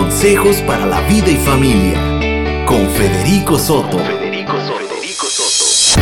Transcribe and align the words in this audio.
Consejos 0.00 0.62
para 0.62 0.86
la 0.86 1.02
vida 1.02 1.28
y 1.28 1.36
familia. 1.36 2.64
Con 2.64 2.88
Federico 2.88 3.58
Soto. 3.58 3.98
Federico 3.98 4.58
Soto. 4.58 6.00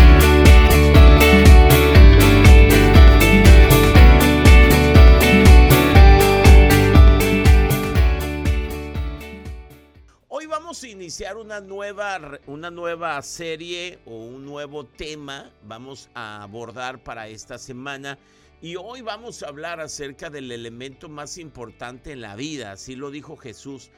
Hoy 10.28 10.46
vamos 10.46 10.80
a 10.84 10.88
iniciar 10.88 11.37
una 11.37 11.60
nueva, 11.60 12.38
una 12.46 12.70
nueva 12.70 13.20
serie 13.23 13.98
o 14.06 14.15
un 14.15 14.46
nuevo 14.46 14.84
tema. 14.84 15.51
Vamos 15.65 16.09
a 16.15 16.45
abordar 16.45 17.02
para 17.02 17.27
esta 17.27 17.59
semana 17.59 18.16
y 18.61 18.77
hoy 18.77 19.02
vamos 19.02 19.42
a 19.42 19.48
hablar 19.48 19.80
acerca 19.80 20.30
del 20.30 20.51
elemento 20.51 21.09
más 21.09 21.38
importante 21.38 22.12
en 22.12 22.20
la 22.20 22.34
vida, 22.34 22.73
así 22.73 22.96
lo 22.96 23.10
dijo 23.10 23.37
Jesús. 23.37 23.91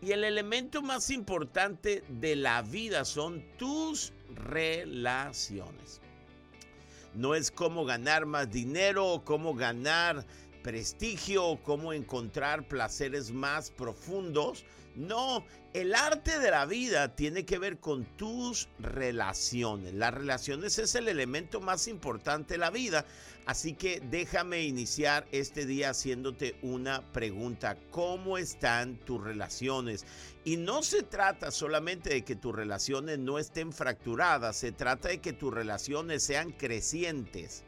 Y 0.00 0.12
el 0.12 0.24
elemento 0.24 0.82
más 0.82 1.10
importante 1.10 2.02
de 2.08 2.36
la 2.36 2.62
vida 2.62 3.04
son 3.04 3.44
tus 3.56 4.12
relaciones. 4.34 6.00
No 7.14 7.34
es 7.34 7.50
cómo 7.50 7.84
ganar 7.84 8.26
más 8.26 8.50
dinero 8.50 9.22
cómo 9.24 9.54
ganar 9.54 10.24
prestigio 10.62 11.58
cómo 11.62 11.92
encontrar 11.92 12.68
placeres 12.68 13.32
más 13.32 13.70
profundos. 13.70 14.64
No, 14.94 15.44
el 15.74 15.94
arte 15.94 16.38
de 16.40 16.50
la 16.50 16.66
vida 16.66 17.14
tiene 17.14 17.44
que 17.46 17.58
ver 17.58 17.78
con 17.78 18.04
tus 18.16 18.68
relaciones. 18.78 19.94
Las 19.94 20.12
relaciones 20.12 20.78
es 20.78 20.94
el 20.94 21.08
elemento 21.08 21.60
más 21.60 21.86
importante 21.88 22.54
de 22.54 22.58
la 22.58 22.70
vida. 22.70 23.06
Así 23.48 23.72
que 23.72 24.02
déjame 24.10 24.64
iniciar 24.64 25.26
este 25.32 25.64
día 25.64 25.88
haciéndote 25.88 26.56
una 26.60 27.00
pregunta. 27.12 27.78
¿Cómo 27.90 28.36
están 28.36 28.98
tus 29.06 29.24
relaciones? 29.24 30.04
Y 30.44 30.58
no 30.58 30.82
se 30.82 31.02
trata 31.02 31.50
solamente 31.50 32.10
de 32.10 32.24
que 32.24 32.36
tus 32.36 32.54
relaciones 32.54 33.18
no 33.18 33.38
estén 33.38 33.72
fracturadas, 33.72 34.58
se 34.58 34.70
trata 34.70 35.08
de 35.08 35.22
que 35.22 35.32
tus 35.32 35.54
relaciones 35.54 36.22
sean 36.24 36.52
crecientes. 36.52 37.64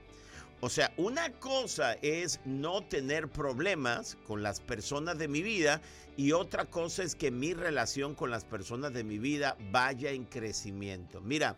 O 0.61 0.69
sea, 0.69 0.93
una 0.99 1.33
cosa 1.33 1.95
es 2.03 2.41
no 2.45 2.83
tener 2.83 3.29
problemas 3.29 4.19
con 4.27 4.43
las 4.43 4.61
personas 4.61 5.17
de 5.17 5.29
mi 5.29 5.41
vida 5.41 5.81
y 6.15 6.33
otra 6.33 6.67
cosa 6.67 7.05
es 7.05 7.15
que 7.15 7.31
mi 7.31 7.55
relación 7.55 8.15
con 8.15 8.31
las 8.31 8.45
personas 8.45 8.93
de 8.93 9.03
mi 9.03 9.19
vida 9.19 9.57
vaya 9.71 10.11
en 10.11 10.27
crecimiento. 10.27 11.23
Mira, 11.23 11.57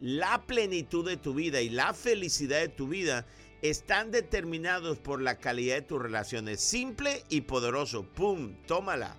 la 0.00 0.42
plenitud 0.48 1.08
de 1.08 1.16
tu 1.16 1.32
vida 1.32 1.60
y 1.60 1.68
la 1.68 1.94
felicidad 1.94 2.58
de 2.58 2.68
tu 2.68 2.88
vida 2.88 3.24
están 3.62 4.10
determinados 4.10 4.98
por 4.98 5.22
la 5.22 5.38
calidad 5.38 5.76
de 5.76 5.82
tus 5.82 6.02
relaciones. 6.02 6.60
Simple 6.60 7.24
y 7.28 7.42
poderoso. 7.42 8.04
¡Pum! 8.04 8.56
Tómala. 8.66 9.16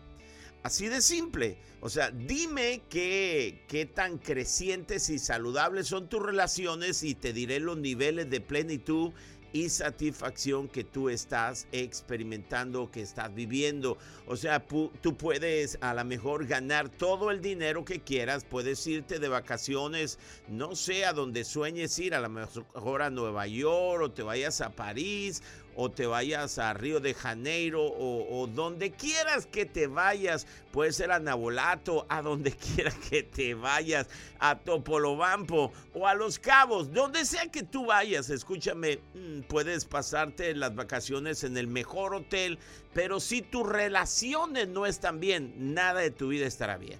Así 0.63 0.87
de 0.87 1.01
simple. 1.01 1.57
O 1.81 1.89
sea, 1.89 2.11
dime 2.11 2.83
qué, 2.89 3.65
qué 3.67 3.85
tan 3.85 4.17
crecientes 4.17 5.09
y 5.09 5.19
saludables 5.19 5.87
son 5.87 6.07
tus 6.07 6.21
relaciones 6.21 7.03
y 7.03 7.15
te 7.15 7.33
diré 7.33 7.59
los 7.59 7.77
niveles 7.77 8.29
de 8.29 8.39
plenitud 8.39 9.11
y 9.53 9.69
satisfacción 9.69 10.67
que 10.67 10.83
tú 10.83 11.09
estás 11.09 11.67
experimentando, 11.71 12.91
que 12.91 13.01
estás 13.01 13.33
viviendo. 13.33 13.97
O 14.25 14.35
sea, 14.35 14.65
tú 14.65 15.15
puedes 15.15 15.77
a 15.81 15.93
lo 15.93 16.03
mejor 16.03 16.47
ganar 16.47 16.89
todo 16.89 17.31
el 17.31 17.41
dinero 17.41 17.85
que 17.85 18.01
quieras, 18.01 18.43
puedes 18.43 18.85
irte 18.87 19.19
de 19.19 19.27
vacaciones, 19.29 20.17
no 20.47 20.75
sé, 20.75 21.05
a 21.05 21.13
donde 21.13 21.43
sueñes 21.45 21.97
ir, 21.99 22.15
a 22.15 22.19
lo 22.19 22.29
mejor 22.29 23.03
a 23.03 23.11
Nueva 23.11 23.47
York 23.47 24.03
o 24.03 24.11
te 24.11 24.23
vayas 24.23 24.59
a 24.61 24.71
París 24.71 25.43
o 25.75 25.91
te 25.91 26.05
vayas 26.05 26.57
a 26.59 26.73
Río 26.73 26.99
de 26.99 27.13
Janeiro 27.13 27.83
o, 27.83 28.47
donde 28.47 28.91
quieras 28.91 29.45
que 29.45 29.65
te 29.65 29.87
vayas, 29.87 30.47
puede 30.71 30.91
ser 30.91 31.11
a 31.11 31.19
Nabolato, 31.19 32.05
a 32.09 32.21
donde 32.21 32.51
quieras 32.75 32.95
que 33.09 33.23
te 33.23 33.53
vayas, 33.53 34.07
a 34.39 34.59
Topolobampo 34.59 35.71
o 35.93 36.07
a 36.07 36.13
Los 36.13 36.39
Cabos, 36.39 36.91
donde 36.93 37.25
sea 37.25 37.47
que 37.47 37.63
tú 37.63 37.85
vayas, 37.85 38.29
escúchame, 38.29 38.99
mm, 39.13 39.41
puedes 39.41 39.85
pasarte 39.85 40.55
las 40.55 40.75
vacaciones 40.75 41.43
en 41.43 41.57
el 41.57 41.67
mejor 41.67 42.15
hotel, 42.15 42.59
pero 42.93 43.19
si 43.19 43.41
tus 43.41 43.67
relaciones 43.67 44.67
no 44.67 44.85
están 44.85 45.19
bien, 45.19 45.73
nada 45.73 46.01
de 46.01 46.11
tu 46.11 46.29
vida 46.29 46.45
estará 46.45 46.77
bien. 46.77 46.99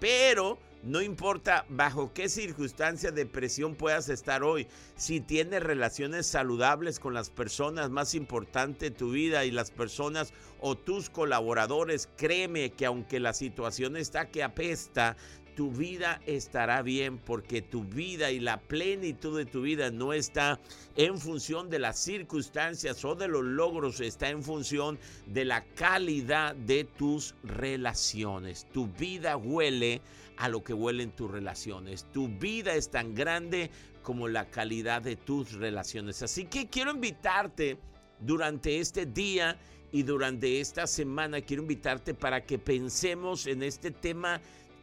Pero 0.00 0.58
no 0.82 1.02
importa 1.02 1.64
bajo 1.68 2.12
qué 2.12 2.28
circunstancia 2.28 3.10
de 3.10 3.26
presión 3.26 3.74
puedas 3.74 4.08
estar 4.08 4.42
hoy, 4.42 4.66
si 4.96 5.20
tienes 5.20 5.62
relaciones 5.62 6.26
saludables 6.26 7.00
con 7.00 7.14
las 7.14 7.30
personas 7.30 7.90
más 7.90 8.14
importantes 8.14 8.90
de 8.90 8.96
tu 8.96 9.10
vida 9.10 9.44
y 9.44 9.50
las 9.50 9.70
personas 9.70 10.32
o 10.60 10.76
tus 10.76 11.10
colaboradores, 11.10 12.08
créeme 12.16 12.70
que 12.70 12.86
aunque 12.86 13.20
la 13.20 13.32
situación 13.32 13.96
está 13.96 14.30
que 14.30 14.42
apesta, 14.42 15.16
tu 15.58 15.72
vida 15.72 16.20
estará 16.24 16.82
bien 16.82 17.18
porque 17.18 17.62
tu 17.62 17.82
vida 17.82 18.30
y 18.30 18.38
la 18.38 18.60
plenitud 18.60 19.36
de 19.36 19.44
tu 19.44 19.62
vida 19.62 19.90
no 19.90 20.12
está 20.12 20.60
en 20.94 21.18
función 21.18 21.68
de 21.68 21.80
las 21.80 21.98
circunstancias 21.98 23.04
o 23.04 23.16
de 23.16 23.26
los 23.26 23.42
logros, 23.42 24.00
está 24.00 24.28
en 24.28 24.44
función 24.44 25.00
de 25.26 25.44
la 25.44 25.64
calidad 25.74 26.54
de 26.54 26.84
tus 26.84 27.34
relaciones. 27.42 28.68
Tu 28.72 28.86
vida 28.86 29.36
huele 29.36 30.00
a 30.38 30.48
lo 30.48 30.62
que 30.62 30.72
huelen 30.72 31.10
tus 31.10 31.30
relaciones. 31.30 32.06
Tu 32.12 32.28
vida 32.28 32.74
es 32.74 32.90
tan 32.90 33.14
grande 33.14 33.70
como 34.02 34.28
la 34.28 34.46
calidad 34.46 35.02
de 35.02 35.16
tus 35.16 35.52
relaciones. 35.52 36.22
Así 36.22 36.46
que 36.46 36.68
quiero 36.68 36.92
invitarte 36.92 37.78
durante 38.20 38.78
este 38.78 39.06
día 39.06 39.58
y 39.90 40.02
durante 40.02 40.60
esta 40.60 40.86
semana, 40.86 41.40
quiero 41.40 41.62
invitarte 41.62 42.14
para 42.14 42.44
que 42.44 42.58
pensemos 42.58 43.46
en 43.46 43.62
este 43.62 43.90
tema 43.90 44.40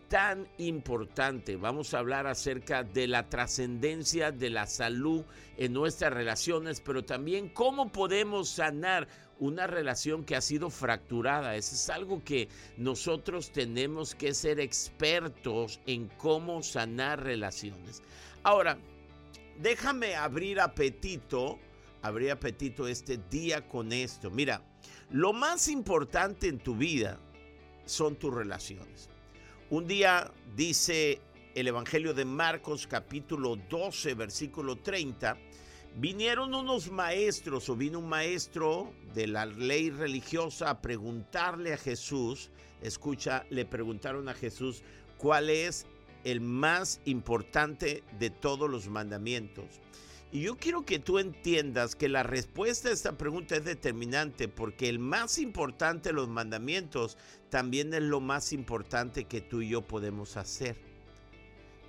tan 0.10 0.48
importante. 0.58 1.56
Vamos 1.56 1.94
a 1.94 2.00
hablar 2.00 2.28
acerca 2.28 2.84
de 2.84 3.08
la 3.08 3.30
trascendencia 3.30 4.32
de 4.32 4.50
la 4.50 4.68
salud 4.68 5.24
en 5.58 5.74
nuestras 5.74 6.14
relaciones, 6.14 6.82
pero 6.82 7.04
también 7.04 7.50
cómo 7.50 7.92
podemos 7.92 8.50
sanar 8.50 9.08
una 9.40 9.68
relación 9.68 10.23
que 10.23 10.35
ha 10.35 10.41
sido 10.41 10.69
fracturada. 10.69 11.56
Eso 11.56 11.75
es 11.75 11.90
algo 11.90 12.23
que 12.23 12.47
nosotros 12.78 13.51
tenemos 13.51 14.16
que 14.16 14.34
ser 14.34 14.59
expertos 14.59 15.79
en 15.85 16.07
cómo 16.18 16.63
sanar 16.63 17.23
relaciones. 17.23 18.01
Ahora, 18.44 18.78
déjame 19.59 20.16
abrir 20.16 20.59
apetito, 20.59 21.59
abrir 22.01 22.31
apetito 22.31 22.88
este 22.88 23.19
día 23.29 23.68
con 23.68 23.91
esto. 23.91 24.29
Mira, 24.29 24.62
lo 25.12 25.34
más 25.34 25.67
importante 25.67 26.47
en 26.47 26.59
tu 26.59 26.75
vida 26.75 27.19
son 27.85 28.16
tus 28.16 28.34
relaciones. 28.34 29.09
Un 29.69 29.88
día 29.88 30.31
dice 30.56 31.19
el 31.56 31.67
Evangelio 31.67 32.13
de 32.13 32.25
Marcos 32.25 32.85
capítulo 32.85 33.56
12 33.56 34.13
versículo 34.13 34.75
30, 34.75 35.38
vinieron 35.98 36.54
unos 36.54 36.92
maestros 36.92 37.70
o 37.70 37.76
vino 37.76 38.00
un 38.00 38.10
maestro 38.10 38.94
de 39.14 39.28
la 39.28 39.46
ley 39.46 39.90
religiosa 39.90 40.70
a 40.70 40.82
preguntarle 40.82 41.74
a 41.74 41.78
Jesús, 41.78 42.50
escucha, 42.82 43.46
le 43.50 43.66
preguntaron 43.66 44.28
a 44.28 44.34
Jesús 44.34 44.84
cuál 45.18 45.50
es 45.50 45.86
el 46.24 46.42
más 46.42 47.00
importante 47.06 48.04
de 48.20 48.30
todos 48.30 48.70
los 48.70 48.88
mandamientos. 48.88 49.66
Y 50.32 50.42
yo 50.42 50.58
quiero 50.58 50.84
que 50.86 51.00
tú 51.00 51.18
entiendas 51.20 51.96
que 51.96 52.10
la 52.10 52.24
respuesta 52.24 52.90
a 52.90 52.92
esta 52.92 53.18
pregunta 53.18 53.56
es 53.56 53.64
determinante 53.64 54.50
porque 54.50 54.90
el 54.90 55.00
más 55.00 55.38
importante 55.38 56.10
de 56.10 56.14
los 56.14 56.28
mandamientos 56.28 57.18
también 57.50 57.94
es 57.94 58.02
lo 58.02 58.20
más 58.20 58.52
importante 58.52 59.26
que 59.26 59.40
tú 59.40 59.62
y 59.62 59.70
yo 59.70 59.82
podemos 59.82 60.36
hacer. 60.36 60.76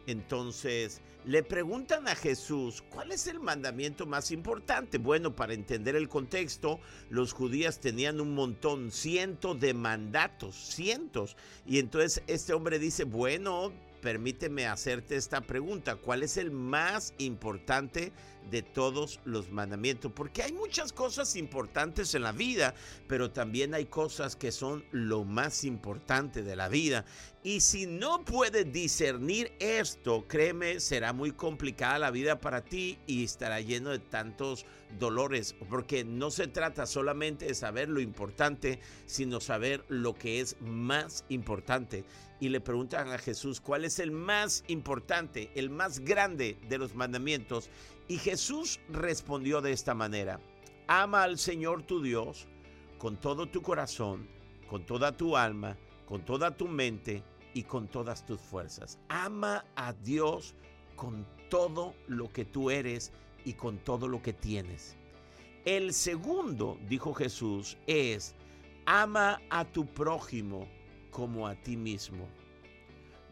Entonces, 0.06 1.00
le 1.26 1.42
preguntan 1.42 2.06
a 2.06 2.14
Jesús, 2.14 2.84
¿cuál 2.88 3.10
es 3.10 3.26
el 3.26 3.40
mandamiento 3.40 4.06
más 4.06 4.30
importante? 4.30 4.98
Bueno, 4.98 5.34
para 5.34 5.54
entender 5.54 5.96
el 5.96 6.08
contexto, 6.08 6.78
los 7.10 7.32
judíos 7.32 7.80
tenían 7.80 8.20
un 8.20 8.32
montón, 8.32 8.92
cientos 8.92 9.58
de 9.58 9.74
mandatos, 9.74 10.54
cientos. 10.54 11.36
Y 11.66 11.80
entonces 11.80 12.22
este 12.28 12.54
hombre 12.54 12.78
dice, 12.78 13.02
bueno, 13.02 13.72
permíteme 14.00 14.66
hacerte 14.66 15.16
esta 15.16 15.40
pregunta. 15.40 15.96
¿Cuál 15.96 16.22
es 16.22 16.36
el 16.36 16.50
más 16.50 17.14
importante 17.18 18.12
de 18.50 18.62
todos 18.62 19.20
los 19.24 19.50
mandamientos? 19.50 20.12
Porque 20.12 20.42
hay 20.42 20.52
muchas 20.52 20.92
cosas 20.92 21.36
importantes 21.36 22.14
en 22.14 22.22
la 22.22 22.32
vida, 22.32 22.74
pero 23.08 23.30
también 23.30 23.74
hay 23.74 23.86
cosas 23.86 24.36
que 24.36 24.52
son 24.52 24.84
lo 24.92 25.24
más 25.24 25.64
importante 25.64 26.42
de 26.42 26.56
la 26.56 26.68
vida. 26.68 27.04
Y 27.42 27.60
si 27.60 27.86
no 27.86 28.24
puedes 28.24 28.72
discernir 28.72 29.52
esto, 29.60 30.26
créeme, 30.26 30.80
será 30.80 31.12
muy 31.12 31.30
complicada 31.30 31.98
la 31.98 32.10
vida 32.10 32.40
para 32.40 32.64
ti 32.64 32.98
y 33.06 33.22
estará 33.22 33.60
lleno 33.60 33.90
de 33.90 34.00
tantos 34.00 34.66
dolores, 34.98 35.54
porque 35.68 36.04
no 36.04 36.30
se 36.30 36.48
trata 36.48 36.86
solamente 36.86 37.46
de 37.46 37.54
saber 37.54 37.88
lo 37.88 38.00
importante, 38.00 38.80
sino 39.06 39.40
saber 39.40 39.84
lo 39.88 40.14
que 40.14 40.40
es 40.40 40.56
más 40.60 41.24
importante. 41.28 42.04
Y 42.40 42.50
le 42.50 42.60
preguntan 42.60 43.10
a 43.10 43.18
Jesús, 43.18 43.60
¿cuál 43.60 43.84
es 43.84 43.98
el 43.98 44.10
más 44.10 44.64
importante, 44.68 45.50
el 45.54 45.70
más 45.70 46.00
grande 46.00 46.58
de 46.68 46.78
los 46.78 46.94
mandamientos? 46.94 47.70
Y 48.08 48.18
Jesús 48.18 48.78
respondió 48.88 49.60
de 49.60 49.72
esta 49.72 49.94
manera, 49.94 50.40
ama 50.86 51.22
al 51.22 51.38
Señor 51.38 51.82
tu 51.82 52.02
Dios 52.02 52.46
con 52.98 53.16
todo 53.16 53.46
tu 53.46 53.62
corazón 53.62 54.36
con 54.66 54.84
toda 54.84 55.16
tu 55.16 55.36
alma, 55.36 55.76
con 56.06 56.24
toda 56.24 56.56
tu 56.56 56.68
mente 56.68 57.22
y 57.54 57.62
con 57.62 57.88
todas 57.88 58.24
tus 58.26 58.40
fuerzas. 58.40 58.98
Ama 59.08 59.64
a 59.76 59.92
Dios 59.92 60.54
con 60.96 61.26
todo 61.48 61.94
lo 62.08 62.32
que 62.32 62.44
tú 62.44 62.70
eres 62.70 63.12
y 63.44 63.54
con 63.54 63.78
todo 63.78 64.08
lo 64.08 64.22
que 64.22 64.32
tienes. 64.32 64.96
El 65.64 65.92
segundo, 65.94 66.78
dijo 66.88 67.14
Jesús, 67.14 67.76
es 67.86 68.34
ama 68.86 69.40
a 69.50 69.64
tu 69.64 69.86
prójimo 69.86 70.68
como 71.16 71.46
a 71.46 71.54
ti 71.54 71.78
mismo. 71.78 72.28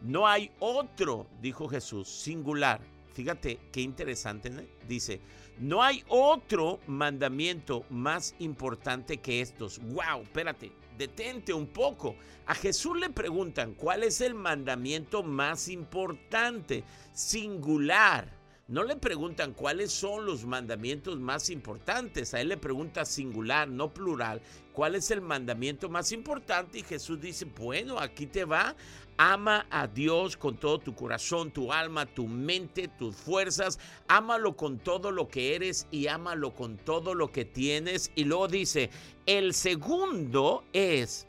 No 0.01 0.25
hay 0.25 0.49
otro, 0.57 1.27
dijo 1.39 1.67
Jesús, 1.67 2.09
singular. 2.09 2.81
Fíjate 3.13 3.59
qué 3.71 3.81
interesante. 3.81 4.51
Dice, 4.87 5.21
no 5.59 5.83
hay 5.83 6.03
otro 6.07 6.79
mandamiento 6.87 7.85
más 7.91 8.33
importante 8.39 9.17
que 9.17 9.39
estos. 9.39 9.77
¡Wow! 9.77 10.23
Espérate, 10.23 10.71
detente 10.97 11.53
un 11.53 11.67
poco. 11.67 12.15
A 12.47 12.55
Jesús 12.55 12.99
le 12.99 13.11
preguntan, 13.11 13.75
¿cuál 13.75 14.01
es 14.01 14.19
el 14.19 14.33
mandamiento 14.33 15.21
más 15.21 15.69
importante? 15.69 16.83
Singular. 17.13 18.34
No 18.67 18.83
le 18.83 18.95
preguntan 18.95 19.53
cuáles 19.53 19.91
son 19.91 20.25
los 20.25 20.43
mandamientos 20.43 21.19
más 21.19 21.51
importantes. 21.51 22.33
A 22.33 22.41
él 22.41 22.49
le 22.49 22.57
pregunta 22.57 23.05
singular, 23.05 23.67
no 23.67 23.93
plural. 23.93 24.41
¿Cuál 24.73 24.95
es 24.95 25.11
el 25.11 25.21
mandamiento 25.21 25.87
más 25.87 26.11
importante? 26.11 26.79
Y 26.79 26.83
Jesús 26.83 27.21
dice, 27.21 27.45
bueno, 27.45 27.99
aquí 27.99 28.25
te 28.25 28.43
va. 28.43 28.75
Ama 29.17 29.67
a 29.69 29.85
Dios 29.85 30.35
con 30.35 30.57
todo 30.57 30.79
tu 30.79 30.95
corazón, 30.95 31.51
tu 31.51 31.71
alma, 31.71 32.07
tu 32.07 32.27
mente, 32.27 32.87
tus 32.87 33.15
fuerzas. 33.15 33.77
Ámalo 34.07 34.57
con 34.57 34.79
todo 34.79 35.11
lo 35.11 35.27
que 35.27 35.55
eres 35.55 35.87
y 35.91 36.07
ámalo 36.07 36.55
con 36.55 36.77
todo 36.77 37.13
lo 37.13 37.31
que 37.31 37.45
tienes. 37.45 38.11
Y 38.15 38.23
luego 38.23 38.47
dice, 38.47 38.89
el 39.27 39.53
segundo 39.53 40.63
es, 40.73 41.27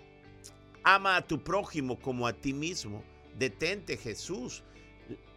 ama 0.84 1.16
a 1.16 1.26
tu 1.26 1.44
prójimo 1.44 2.00
como 2.00 2.26
a 2.26 2.32
ti 2.32 2.54
mismo. 2.54 3.04
Detente 3.38 3.98
Jesús 3.98 4.62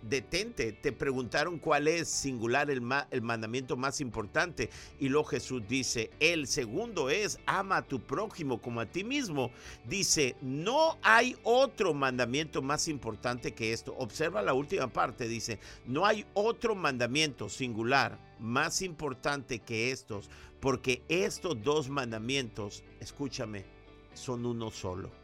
detente, 0.02 0.72
te 0.72 0.92
preguntaron 0.92 1.60
cuál 1.60 1.88
es 1.88 2.10
singular 2.10 2.70
el, 2.70 2.82
el, 3.12 3.22
mandamiento 3.22 3.78
más 3.78 4.02
importante 4.02 4.70
y 5.00 5.10
luego 5.10 5.28
Jesús 5.28 5.64
dice, 5.68 6.12
el 6.20 6.48
segundo 6.48 7.10
es, 7.10 7.40
ama 7.46 7.78
a 7.78 7.82
tu 7.82 8.00
prójimo 8.00 8.62
como 8.62 8.82
a 8.82 8.86
ti 8.86 9.04
mismo. 9.04 9.52
Dice, 9.86 10.36
no 10.42 10.98
hay 11.02 11.36
otro 11.44 11.94
mandamiento 11.94 12.62
más 12.62 12.88
importante 12.88 13.54
que 13.54 13.74
esto. 13.74 13.96
Observa 13.98 14.42
la 14.42 14.54
última 14.54 14.88
parte, 14.88 15.28
dice, 15.28 15.60
no 15.86 16.06
hay 16.06 16.26
otro 16.34 16.76
mandamiento 16.76 17.50
singular 17.50 18.18
más 18.40 18.82
importante 18.82 19.60
que 19.60 19.92
estos, 19.92 20.30
porque 20.60 21.04
estos 21.10 21.62
dos 21.62 21.90
mandamientos, 21.90 22.84
escúchame, 23.00 23.66
son 24.14 24.46
uno 24.46 24.72
solo. 24.72 25.19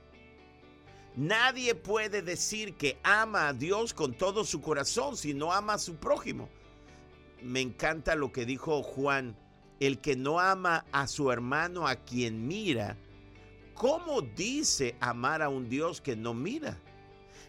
Nadie 1.16 1.76
puede 1.76 2.22
decir 2.22 2.76
que 2.76 2.98
ama 3.04 3.48
a 3.48 3.54
Dios 3.54 3.94
con 3.94 4.14
todo 4.14 4.44
su 4.44 4.62
corazón 4.62 5.16
si 5.16 5.34
no 5.34 5.54
ama 5.54 5.76
a 5.76 5.80
su 5.80 5.96
prójimo. 5.96 6.50
Me 7.42 7.62
encanta 7.62 8.16
lo 8.16 8.34
que 8.34 8.46
dijo 8.46 8.84
Juan, 8.84 9.38
el 9.80 10.00
que 10.00 10.18
no 10.18 10.40
ama 10.40 10.86
a 10.92 11.08
su 11.08 11.32
hermano 11.32 11.88
a 11.88 11.96
quien 11.96 12.48
mira, 12.48 12.98
¿cómo 13.76 14.22
dice 14.22 14.96
amar 15.00 15.42
a 15.42 15.48
un 15.48 15.70
Dios 15.70 16.02
que 16.02 16.18
no 16.18 16.34
mira? 16.34 16.78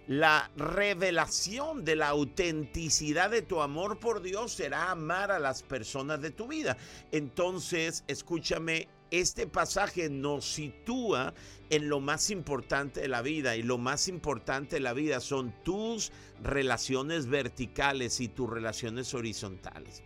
La 0.07 0.53
revelación 0.57 1.85
de 1.85 1.97
la 1.97 2.09
autenticidad 2.09 3.31
de 3.31 3.43
tu 3.43 3.61
amor 3.61 3.99
por 3.99 4.23
Dios 4.23 4.53
será 4.53 4.93
amar 4.93 5.33
a 5.33 5.41
las 5.41 5.65
personas 5.65 6.21
de 6.21 6.31
tu 6.31 6.47
vida. 6.47 6.77
Entonces, 7.11 8.05
escúchame, 8.07 8.87
este 9.11 9.47
pasaje 9.47 10.09
nos 10.09 10.45
sitúa 10.45 11.35
en 11.71 11.89
lo 11.89 12.01
más 12.01 12.31
importante 12.31 13.01
de 13.01 13.09
la 13.09 13.23
vida 13.23 13.57
y 13.57 13.63
lo 13.63 13.79
más 13.79 14.09
importante 14.09 14.77
de 14.77 14.81
la 14.81 14.93
vida 14.93 15.21
son 15.21 15.55
tus 15.65 16.13
relaciones 16.43 17.27
verticales 17.27 18.21
y 18.21 18.29
tus 18.29 18.49
relaciones 18.49 19.15
horizontales. 19.15 20.03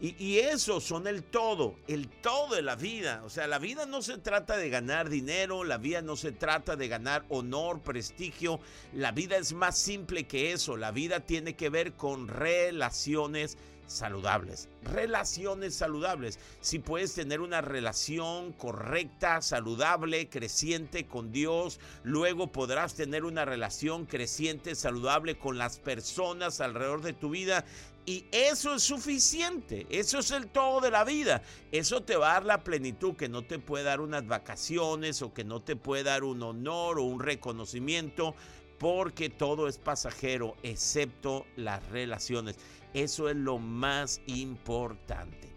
Y, 0.00 0.38
eso 0.38 0.80
son 0.80 1.06
el 1.06 1.22
todo, 1.22 1.76
el 1.86 2.08
todo 2.08 2.56
de 2.56 2.62
la 2.62 2.76
vida. 2.76 3.22
O 3.24 3.30
sea, 3.30 3.46
la 3.46 3.58
vida 3.58 3.86
no 3.86 4.02
se 4.02 4.18
trata 4.18 4.56
de 4.56 4.68
ganar 4.68 5.08
dinero, 5.08 5.64
la 5.64 5.78
vida 5.78 6.02
no 6.02 6.16
se 6.16 6.30
trata 6.30 6.76
de 6.76 6.88
ganar 6.88 7.24
honor, 7.30 7.80
prestigio. 7.80 8.60
La 8.92 9.12
vida 9.12 9.38
es 9.38 9.54
más 9.54 9.78
simple 9.78 10.24
que 10.24 10.52
eso. 10.52 10.76
La 10.76 10.90
vida 10.90 11.20
tiene 11.20 11.54
que 11.54 11.70
ver 11.70 11.94
con 11.94 12.28
relaciones 12.28 13.56
saludables. 13.86 14.68
Relaciones 14.82 15.74
saludables. 15.74 16.38
Si 16.60 16.78
puedes 16.78 17.14
tener 17.14 17.40
una 17.40 17.60
relación 17.60 18.52
correcta, 18.52 19.42
saludable, 19.42 20.28
creciente 20.28 21.06
con 21.06 21.32
Dios, 21.32 21.80
luego 22.02 22.52
podrás 22.52 22.94
tener 22.94 23.24
una 23.24 23.44
relación 23.44 24.06
creciente, 24.06 24.74
saludable 24.74 25.38
con 25.38 25.58
las 25.58 25.78
personas 25.78 26.60
alrededor 26.60 27.02
de 27.02 27.12
tu 27.12 27.30
vida. 27.30 27.64
Y 28.06 28.26
eso 28.32 28.74
es 28.74 28.82
suficiente, 28.82 29.86
eso 29.88 30.18
es 30.18 30.30
el 30.30 30.48
todo 30.48 30.82
de 30.82 30.90
la 30.90 31.04
vida. 31.04 31.42
Eso 31.72 32.02
te 32.02 32.16
va 32.16 32.30
a 32.30 32.34
dar 32.34 32.44
la 32.44 32.62
plenitud 32.62 33.16
que 33.16 33.30
no 33.30 33.42
te 33.42 33.58
puede 33.58 33.84
dar 33.84 34.00
unas 34.00 34.26
vacaciones 34.26 35.22
o 35.22 35.32
que 35.32 35.44
no 35.44 35.62
te 35.62 35.74
puede 35.74 36.02
dar 36.02 36.22
un 36.22 36.42
honor 36.42 36.98
o 36.98 37.04
un 37.04 37.20
reconocimiento, 37.20 38.34
porque 38.78 39.30
todo 39.30 39.68
es 39.68 39.78
pasajero, 39.78 40.54
excepto 40.62 41.46
las 41.56 41.86
relaciones. 41.88 42.56
Eso 42.94 43.28
es 43.28 43.36
lo 43.36 43.58
más 43.58 44.20
importante. 44.26 45.52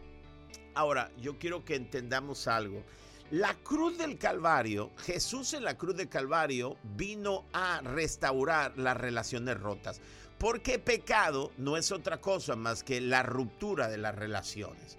Ahora, 0.73 1.11
yo 1.21 1.37
quiero 1.37 1.63
que 1.63 1.75
entendamos 1.75 2.47
algo. 2.47 2.83
La 3.31 3.53
cruz 3.55 3.97
del 3.97 4.17
Calvario, 4.17 4.91
Jesús 4.97 5.53
en 5.53 5.63
la 5.63 5.77
cruz 5.77 5.95
del 5.95 6.09
Calvario 6.09 6.77
vino 6.95 7.45
a 7.53 7.81
restaurar 7.81 8.77
las 8.77 8.97
relaciones 8.97 9.59
rotas. 9.59 10.01
Porque 10.37 10.79
pecado 10.79 11.51
no 11.57 11.77
es 11.77 11.91
otra 11.91 12.19
cosa 12.21 12.55
más 12.55 12.83
que 12.83 13.01
la 13.01 13.23
ruptura 13.23 13.87
de 13.87 13.97
las 13.97 14.15
relaciones 14.15 14.97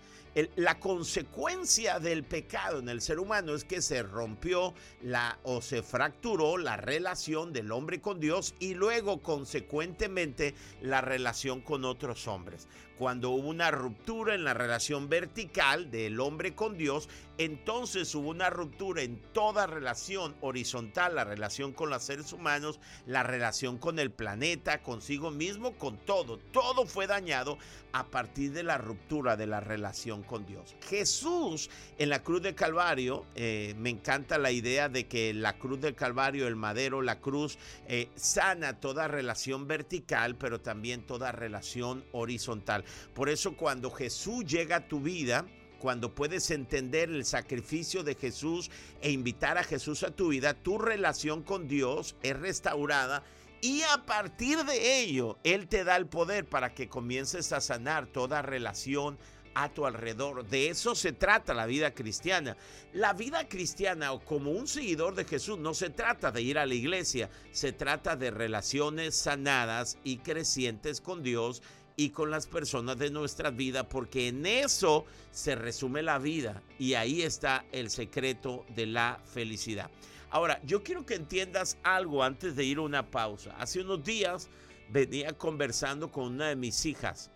la 0.57 0.79
consecuencia 0.79 1.99
del 1.99 2.25
pecado 2.25 2.79
en 2.79 2.89
el 2.89 3.01
ser 3.01 3.19
humano 3.19 3.55
es 3.55 3.65
que 3.65 3.83
se 3.83 4.03
rompió 4.03 4.75
la 5.03 5.39
o 5.43 5.63
se 5.63 5.83
fracturó 5.83 6.59
la 6.59 6.77
relación 6.77 7.53
del 7.53 7.73
hombre 7.73 8.01
con 8.01 8.21
Dios 8.21 8.55
y 8.59 8.75
luego 8.75 9.23
consecuentemente 9.23 10.55
la 10.81 11.01
relación 11.01 11.61
con 11.61 11.85
otros 11.85 12.29
hombres. 12.29 12.69
Cuando 12.99 13.31
hubo 13.31 13.49
una 13.49 13.71
ruptura 13.71 14.35
en 14.35 14.43
la 14.43 14.55
relación 14.55 15.09
vertical 15.09 15.91
del 15.91 16.19
hombre 16.19 16.55
con 16.57 16.77
Dios, 16.77 17.09
entonces 17.39 18.13
hubo 18.17 18.31
una 18.31 18.51
ruptura 18.51 19.03
en 19.03 19.23
toda 19.33 19.69
relación 19.69 20.35
horizontal, 20.41 21.15
la 21.15 21.23
relación 21.23 21.73
con 21.73 21.91
los 21.91 22.03
seres 22.03 22.33
humanos, 22.33 22.81
la 23.07 23.23
relación 23.23 23.79
con 23.79 24.01
el 24.01 24.11
planeta, 24.11 24.83
consigo 24.83 25.31
mismo, 25.31 25.75
con 25.75 25.97
todo. 25.99 26.39
Todo 26.39 26.87
fue 26.87 27.07
dañado 27.07 27.57
a 27.93 28.09
partir 28.09 28.53
de 28.53 28.65
la 28.65 28.77
ruptura 28.77 29.37
de 29.37 29.47
la 29.47 29.61
relación 29.61 30.25
con 30.25 30.45
Dios. 30.47 30.75
Jesús 30.89 31.71
en 31.99 32.11
la 32.11 32.23
cruz 32.23 32.43
del 32.43 32.55
Calvario, 32.55 33.25
eh, 33.35 33.75
me 33.79 33.91
encanta 33.91 34.37
la 34.39 34.51
idea 34.51 34.89
de 34.89 35.07
que 35.07 35.33
la 35.33 35.57
cruz 35.57 35.81
del 35.81 35.95
Calvario, 35.95 36.49
el 36.49 36.57
madero, 36.57 37.03
la 37.03 37.21
cruz, 37.21 37.59
eh, 37.87 38.09
sana 38.17 38.81
toda 38.81 39.09
relación 39.09 39.69
vertical, 39.69 40.35
pero 40.35 40.61
también 40.61 41.03
toda 41.03 41.31
relación 41.33 42.05
horizontal. 42.13 42.85
Por 43.15 43.29
eso 43.29 43.57
cuando 43.57 43.91
Jesús 43.91 44.45
llega 44.45 44.77
a 44.77 44.89
tu 44.89 45.01
vida, 45.01 45.47
cuando 45.79 46.15
puedes 46.15 46.51
entender 46.51 47.09
el 47.09 47.25
sacrificio 47.25 48.03
de 48.03 48.15
Jesús 48.15 48.71
e 49.01 49.11
invitar 49.11 49.59
a 49.59 49.65
Jesús 49.65 50.03
a 50.03 50.11
tu 50.11 50.29
vida, 50.29 50.55
tu 50.55 50.79
relación 50.79 51.43
con 51.43 51.69
Dios 51.69 52.17
es 52.23 52.39
restaurada 52.39 53.23
y 53.61 53.83
a 53.83 54.05
partir 54.07 54.65
de 54.65 55.01
ello, 55.01 55.39
Él 55.43 55.67
te 55.67 55.83
da 55.83 55.97
el 55.97 56.07
poder 56.07 56.47
para 56.47 56.75
que 56.75 56.89
comiences 56.89 57.53
a 57.53 57.61
sanar 57.61 58.07
toda 58.07 58.41
relación 58.41 59.19
a 59.55 59.69
tu 59.69 59.85
alrededor. 59.85 60.47
De 60.47 60.69
eso 60.69 60.95
se 60.95 61.13
trata 61.13 61.55
la 61.55 61.67
vida 61.67 61.93
cristiana. 61.93 62.57
La 62.93 63.15
vida 63.15 63.49
cristiana 63.49 64.13
o 64.13 64.21
como 64.21 64.53
un 64.53 64.69
seguidor 64.69 65.17
de 65.17 65.25
Jesús 65.25 65.59
no 65.59 65.75
se 65.75 65.91
trata 65.91 66.31
de 66.31 66.43
ir 66.43 66.59
a 66.59 66.67
la 66.67 66.75
iglesia, 66.75 67.31
se 67.51 67.73
trata 67.73 68.15
de 68.15 68.31
relaciones 68.31 69.17
sanadas 69.17 69.99
y 70.05 70.19
crecientes 70.19 71.01
con 71.01 71.25
Dios 71.25 71.61
y 71.99 72.11
con 72.11 72.31
las 72.31 72.47
personas 72.47 72.97
de 72.97 73.11
nuestra 73.11 73.51
vida, 73.51 73.89
porque 73.89 74.29
en 74.29 74.47
eso 74.47 75.05
se 75.33 75.57
resume 75.57 76.01
la 76.01 76.21
vida 76.21 76.63
y 76.79 76.95
ahí 76.95 77.23
está 77.23 77.65
el 77.73 77.91
secreto 77.91 78.65
de 78.77 78.87
la 78.87 79.21
felicidad. 79.25 79.91
Ahora, 80.31 80.61
yo 80.65 80.85
quiero 80.85 81.05
que 81.05 81.17
entiendas 81.17 81.77
algo 81.83 82.23
antes 82.23 82.55
de 82.55 82.63
ir 82.63 82.79
a 82.79 82.83
una 82.83 83.11
pausa. 83.11 83.57
Hace 83.59 83.81
unos 83.81 84.05
días 84.05 84.49
venía 84.91 85.33
conversando 85.33 86.13
con 86.13 86.35
una 86.35 86.51
de 86.51 86.55
mis 86.55 86.87
hijas 86.87 87.33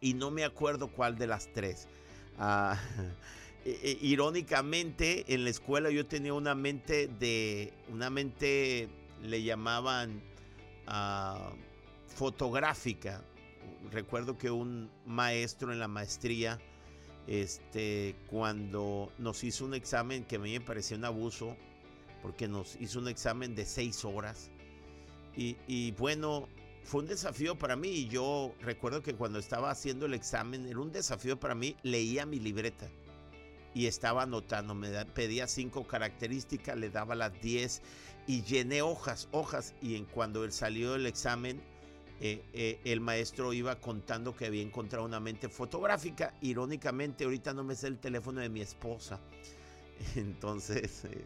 y 0.00 0.14
no 0.14 0.30
me 0.30 0.44
acuerdo 0.44 0.86
cuál 0.86 1.18
de 1.18 1.26
las 1.26 1.52
tres. 1.52 1.88
Ah, 2.38 2.80
irónicamente, 4.02 5.34
en 5.34 5.42
la 5.42 5.50
escuela 5.50 5.90
yo 5.90 6.06
tenía 6.06 6.32
una 6.32 6.54
mente 6.54 7.08
de, 7.08 7.72
una 7.88 8.08
mente, 8.08 8.88
le 9.20 9.42
llamaban 9.42 10.22
ah, 10.86 11.50
fotográfica 12.06 13.24
recuerdo 13.90 14.38
que 14.38 14.50
un 14.50 14.90
maestro 15.06 15.72
en 15.72 15.78
la 15.78 15.88
maestría, 15.88 16.58
este, 17.26 18.16
cuando 18.28 19.12
nos 19.18 19.44
hizo 19.44 19.64
un 19.64 19.74
examen 19.74 20.24
que 20.24 20.36
a 20.36 20.38
mí 20.38 20.52
me 20.52 20.64
parecía 20.64 20.96
un 20.96 21.04
abuso, 21.04 21.56
porque 22.22 22.48
nos 22.48 22.76
hizo 22.80 22.98
un 22.98 23.08
examen 23.08 23.54
de 23.54 23.64
seis 23.64 24.04
horas. 24.04 24.50
Y, 25.36 25.56
y 25.66 25.92
bueno, 25.92 26.48
fue 26.84 27.02
un 27.02 27.06
desafío 27.06 27.56
para 27.56 27.76
mí 27.76 27.88
y 27.88 28.08
yo 28.08 28.54
recuerdo 28.60 29.02
que 29.02 29.14
cuando 29.14 29.38
estaba 29.38 29.70
haciendo 29.70 30.06
el 30.06 30.14
examen 30.14 30.66
era 30.66 30.80
un 30.80 30.92
desafío 30.92 31.38
para 31.38 31.54
mí, 31.54 31.76
leía 31.82 32.26
mi 32.26 32.40
libreta 32.40 32.90
y 33.74 33.86
estaba 33.86 34.22
anotando, 34.22 34.74
me 34.74 35.04
pedía 35.06 35.46
cinco 35.46 35.86
características, 35.86 36.76
le 36.76 36.90
daba 36.90 37.14
las 37.14 37.40
diez 37.40 37.82
y 38.26 38.42
llené 38.42 38.82
hojas, 38.82 39.28
hojas 39.30 39.74
y 39.80 39.94
en 39.94 40.04
cuando 40.04 40.44
él 40.44 40.52
salió 40.52 40.92
del 40.92 41.06
examen 41.06 41.60
eh, 42.22 42.44
eh, 42.52 42.78
el 42.84 43.00
maestro 43.00 43.54
iba 43.54 43.80
contando 43.80 44.36
que 44.36 44.44
había 44.44 44.60
encontrado 44.60 45.06
una 45.06 45.20
mente 45.20 45.48
fotográfica. 45.48 46.34
Irónicamente, 46.42 47.24
ahorita 47.24 47.54
no 47.54 47.64
me 47.64 47.74
sé 47.74 47.86
el 47.86 47.98
teléfono 47.98 48.40
de 48.40 48.50
mi 48.50 48.60
esposa. 48.60 49.18
Entonces, 50.16 51.06
eh, 51.06 51.24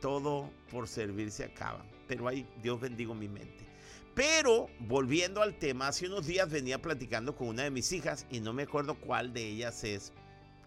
todo 0.00 0.48
por 0.70 0.86
servir 0.86 1.32
se 1.32 1.44
acaba. 1.44 1.84
Pero 2.06 2.28
ahí, 2.28 2.46
Dios 2.62 2.80
bendigo 2.80 3.12
mi 3.12 3.28
mente. 3.28 3.66
Pero 4.14 4.68
volviendo 4.78 5.42
al 5.42 5.58
tema, 5.58 5.88
hace 5.88 6.06
unos 6.06 6.26
días 6.26 6.48
venía 6.48 6.80
platicando 6.80 7.34
con 7.34 7.48
una 7.48 7.64
de 7.64 7.70
mis 7.70 7.90
hijas 7.90 8.26
y 8.30 8.40
no 8.40 8.52
me 8.52 8.64
acuerdo 8.64 8.94
cuál 8.94 9.32
de 9.32 9.48
ellas 9.48 9.82
es. 9.82 10.12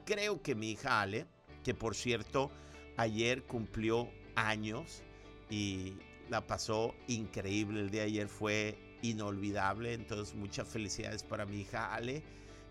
Creo 0.05 0.41
que 0.41 0.55
mi 0.55 0.71
hija 0.71 1.01
Ale, 1.01 1.25
que 1.63 1.73
por 1.73 1.95
cierto 1.95 2.51
ayer 2.97 3.43
cumplió 3.43 4.09
años 4.35 5.03
y 5.49 5.93
la 6.29 6.45
pasó 6.45 6.95
increíble. 7.07 7.81
El 7.81 7.91
día 7.91 8.01
de 8.01 8.07
ayer 8.07 8.27
fue 8.27 8.77
inolvidable, 9.03 9.93
entonces 9.93 10.33
muchas 10.33 10.67
felicidades 10.67 11.21
para 11.21 11.45
mi 11.45 11.61
hija 11.61 11.93
Ale. 11.93 12.23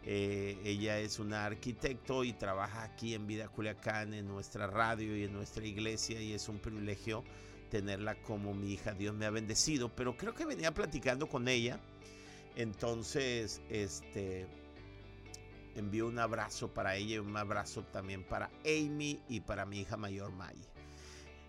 Eh, 0.04 0.58
ella 0.64 0.98
es 0.98 1.20
una 1.20 1.44
arquitecto 1.44 2.24
y 2.24 2.32
trabaja 2.32 2.82
aquí 2.82 3.14
en 3.14 3.28
Vida 3.28 3.46
Culiacán, 3.48 4.14
en 4.14 4.26
nuestra 4.26 4.66
radio 4.66 5.16
y 5.16 5.22
en 5.24 5.32
nuestra 5.32 5.64
iglesia 5.64 6.20
y 6.20 6.32
es 6.32 6.48
un 6.48 6.58
privilegio 6.58 7.22
tenerla 7.70 8.16
como 8.16 8.52
mi 8.52 8.72
hija. 8.72 8.94
Dios 8.94 9.14
me 9.14 9.26
ha 9.26 9.30
bendecido, 9.30 9.88
pero 9.94 10.16
creo 10.16 10.34
que 10.34 10.44
venía 10.44 10.74
platicando 10.74 11.28
con 11.28 11.46
ella. 11.46 11.78
Entonces, 12.56 13.62
este, 13.70 14.46
envío 15.76 16.06
un 16.06 16.18
abrazo 16.18 16.68
para 16.68 16.96
ella 16.96 17.14
y 17.14 17.18
un 17.18 17.36
abrazo 17.36 17.84
también 17.84 18.24
para 18.24 18.50
Amy 18.64 19.20
y 19.28 19.40
para 19.40 19.64
mi 19.64 19.80
hija 19.80 19.96
mayor 19.96 20.32
Maya. 20.32 20.68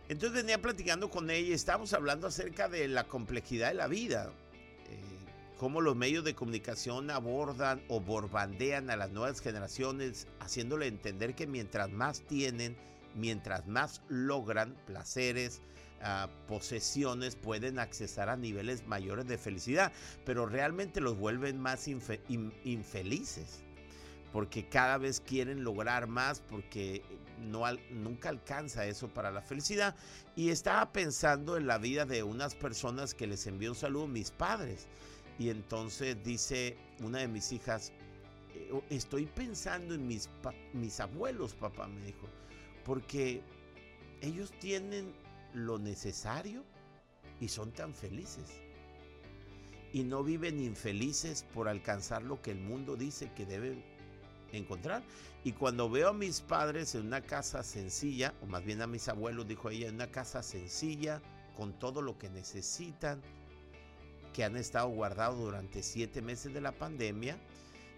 Entonces 0.10 0.44
venía 0.44 0.62
platicando 0.62 1.10
con 1.10 1.30
ella 1.30 1.50
y 1.50 1.54
estábamos 1.54 1.94
hablando 1.94 2.28
acerca 2.28 2.68
de 2.68 2.88
la 2.88 3.06
complejidad 3.06 3.70
de 3.70 3.76
la 3.76 3.88
vida, 3.88 4.32
cómo 5.58 5.82
los 5.82 5.96
medios 5.96 6.24
de 6.24 6.36
comunicación 6.36 7.10
abordan 7.12 7.82
o 7.88 8.00
borbandean 8.00 8.90
a 8.90 8.96
las 8.96 9.12
nuevas 9.12 9.40
generaciones, 9.40 10.28
haciéndole 10.40 10.88
entender 10.88 11.36
que 11.36 11.48
mientras 11.48 11.90
más 11.90 12.22
tienen, 12.22 12.76
mientras 13.16 13.68
más 13.68 14.02
logran 14.10 14.76
placeres, 14.86 15.62
posesiones 16.48 17.38
pueden 17.38 17.80
accesar 17.80 18.28
a 18.28 18.36
niveles 18.36 18.86
mayores 18.86 19.26
de 19.26 19.38
felicidad, 19.38 19.94
pero 20.26 20.46
realmente 20.46 21.00
los 21.00 21.18
vuelven 21.18 21.60
más 21.60 21.88
infelices, 21.88 23.64
porque 24.34 24.68
cada 24.68 24.98
vez 24.98 25.22
quieren 25.22 25.64
lograr 25.64 26.08
más, 26.08 26.42
porque 26.42 27.04
no 27.40 27.64
nunca 27.90 28.30
alcanza 28.30 28.86
eso 28.86 29.08
para 29.08 29.32
la 29.32 29.42
felicidad. 29.42 29.96
Y 30.36 30.50
estaba 30.50 30.92
pensando 30.92 31.56
en 31.56 31.68
la 31.68 31.78
vida 31.78 32.06
de 32.06 32.24
unas 32.24 32.54
personas 32.56 33.14
que 33.14 33.28
les 33.28 33.48
envió 33.48 33.72
un 33.72 33.78
saludo, 33.78 34.08
mis 34.08 34.32
padres. 34.32 34.88
Y 35.40 35.50
entonces 35.50 36.24
dice 36.24 36.78
una 37.02 37.20
de 37.20 37.28
mis 37.28 37.52
hijas, 37.52 37.92
eh, 38.54 38.82
estoy 38.90 39.26
pensando 39.26 39.96
en 39.96 40.08
mis, 40.08 40.30
mis 40.74 41.00
abuelos, 41.00 41.54
papá, 41.54 41.88
me 41.88 42.06
dijo, 42.06 42.28
porque 42.86 43.42
ellos 44.22 44.52
tienen 44.60 45.14
lo 45.54 45.80
necesario 45.80 46.64
y 47.40 47.48
son 47.48 47.72
tan 47.72 47.94
felices. 47.94 48.46
Y 49.92 50.04
no 50.04 50.24
viven 50.24 50.60
infelices 50.60 51.44
por 51.54 51.68
alcanzar 51.68 52.24
lo 52.24 52.42
que 52.42 52.52
el 52.52 52.60
mundo 52.60 52.96
dice 52.96 53.32
que 53.36 53.46
deben 53.46 53.84
encontrar. 54.52 55.04
Y 55.44 55.52
cuando 55.52 55.90
veo 55.90 56.10
a 56.10 56.14
mis 56.14 56.42
padres 56.42 56.96
en 56.96 57.08
una 57.08 57.22
casa 57.22 57.64
sencilla, 57.64 58.34
o 58.42 58.48
más 58.48 58.64
bien 58.64 58.82
a 58.82 58.88
mis 58.88 59.08
abuelos, 59.08 59.48
dijo 59.48 59.70
ella, 59.70 59.90
en 59.90 59.96
una 59.96 60.10
casa 60.10 60.42
sencilla, 60.42 61.22
con 61.56 61.74
todo 61.74 62.02
lo 62.02 62.18
que 62.18 62.30
necesitan, 62.30 63.22
que 64.34 64.44
han 64.44 64.58
estado 64.58 64.90
guardados 64.90 65.40
durante 65.40 65.84
siete 65.84 66.22
meses 66.22 66.54
de 66.54 66.62
la 66.62 66.72
pandemia, 66.72 67.38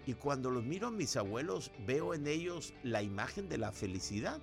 y 0.06 0.13
cuando 0.13 0.51
los 0.51 0.63
miro 0.63 0.88
a 0.88 0.92
mis 0.92 1.15
abuelos, 1.15 1.72
veo 1.88 2.13
en 2.13 2.27
ellos 2.27 2.74
la 2.84 3.01
imagen 3.01 3.50
de 3.50 3.58
la 3.58 3.72
felicidad 3.72 4.39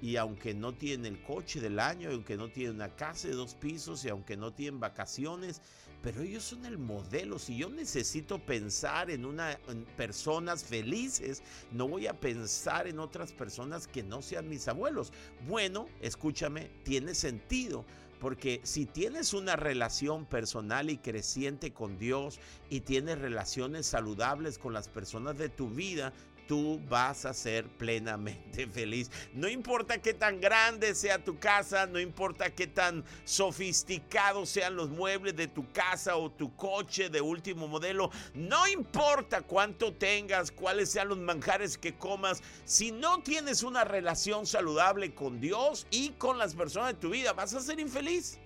y 0.00 0.16
aunque 0.16 0.54
no 0.54 0.74
tienen 0.74 1.14
el 1.14 1.22
coche 1.22 1.60
del 1.60 1.78
año, 1.78 2.10
aunque 2.10 2.36
no 2.36 2.48
tienen 2.48 2.76
una 2.76 2.94
casa 2.94 3.28
de 3.28 3.34
dos 3.34 3.54
pisos 3.54 4.04
y 4.04 4.08
aunque 4.08 4.36
no 4.36 4.52
tienen 4.52 4.80
vacaciones, 4.80 5.60
pero 6.02 6.22
ellos 6.22 6.44
son 6.44 6.64
el 6.64 6.78
modelo. 6.78 7.38
Si 7.38 7.56
yo 7.56 7.68
necesito 7.68 8.38
pensar 8.38 9.10
en, 9.10 9.24
una, 9.24 9.58
personas 9.96 10.62
felices, 10.62 11.42
no 11.72 11.88
voy 11.88 12.06
a 12.06 12.18
pensar 12.18 12.86
en 12.86 13.00
otras 13.00 13.32
personas 13.32 13.88
que 13.88 14.04
no 14.04 14.22
sean 14.22 14.48
mis 14.48 14.68
abuelos. 14.68 15.12
Bueno, 15.48 15.88
escúchame, 16.00 16.70
tiene 16.84 17.14
sentido. 17.14 17.84
Porque 18.18 18.60
si 18.64 18.86
tienes 18.86 19.32
una 19.32 19.56
relación 19.56 20.26
personal 20.26 20.90
y 20.90 20.98
creciente 20.98 21.72
con 21.72 21.98
Dios 21.98 22.40
y 22.68 22.80
tienes 22.80 23.18
relaciones 23.18 23.86
saludables 23.86 24.58
con 24.58 24.72
las 24.72 24.88
personas 24.88 25.38
de 25.38 25.48
tu 25.48 25.70
vida, 25.70 26.12
tú 26.48 26.80
vas 26.88 27.26
a 27.26 27.34
ser 27.34 27.68
plenamente 27.68 28.66
feliz. 28.72 29.10
No 29.34 29.48
importa 29.48 29.98
qué 29.98 30.14
tan 30.14 30.40
grande 30.40 30.94
sea 30.94 31.22
tu 31.22 31.38
casa, 31.38 31.86
no 31.86 32.00
importa 32.00 32.50
qué 32.50 32.66
tan 32.66 33.04
sofisticados 33.24 34.48
sean 34.48 34.74
los 34.74 34.88
muebles 34.88 35.36
de 35.36 35.46
tu 35.46 35.70
casa 35.70 36.16
o 36.16 36.32
tu 36.32 36.56
coche 36.56 37.10
de 37.10 37.20
último 37.20 37.68
modelo, 37.68 38.10
no 38.34 38.66
importa 38.66 39.42
cuánto 39.42 39.92
tengas, 39.92 40.50
cuáles 40.50 40.90
sean 40.90 41.08
los 41.08 41.18
manjares 41.18 41.76
que 41.76 41.94
comas, 41.94 42.42
si 42.64 42.90
no 42.90 43.22
tienes 43.22 43.62
una 43.62 43.84
relación 43.84 44.46
saludable 44.46 45.14
con 45.14 45.40
Dios 45.40 45.86
y 45.90 46.10
con 46.12 46.38
las 46.38 46.54
personas 46.54 46.94
de 46.94 47.00
tu 47.00 47.10
vida, 47.10 47.34
vas 47.34 47.52
a 47.54 47.60
ser 47.60 47.78
infeliz. 47.78 48.38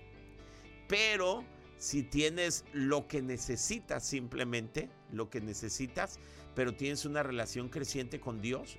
Pero 0.89 1.45
si 1.77 2.03
tienes 2.03 2.65
lo 2.73 3.07
que 3.07 3.21
necesitas 3.21 4.05
simplemente, 4.05 4.89
lo 5.11 5.29
que 5.29 5.39
necesitas, 5.39 6.19
pero 6.55 6.73
tienes 6.73 7.05
una 7.05 7.23
relación 7.23 7.69
creciente 7.69 8.19
con 8.19 8.41
Dios 8.41 8.77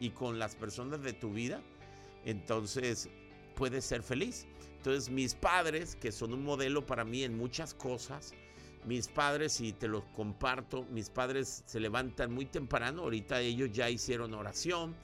y 0.00 0.10
con 0.10 0.38
las 0.38 0.54
personas 0.54 1.02
de 1.02 1.12
tu 1.12 1.32
vida, 1.32 1.62
entonces 2.24 3.08
puedes 3.54 3.84
ser 3.84 4.02
feliz. 4.02 4.46
Entonces 4.76 5.10
mis 5.10 5.34
padres, 5.34 5.96
que 5.96 6.12
son 6.12 6.32
un 6.32 6.44
modelo 6.44 6.86
para 6.86 7.04
mí 7.04 7.24
en 7.24 7.36
muchas 7.36 7.74
cosas, 7.74 8.34
mis 8.86 9.08
padres, 9.08 9.60
y 9.60 9.72
te 9.72 9.88
los 9.88 10.04
comparto, 10.14 10.84
mis 10.92 11.10
padres 11.10 11.64
se 11.66 11.80
levantan 11.80 12.32
muy 12.32 12.46
temprano, 12.46 13.02
ahorita 13.02 13.40
ellos 13.40 13.72
ya 13.72 13.90
hicieron 13.90 14.32
oración, 14.32 14.94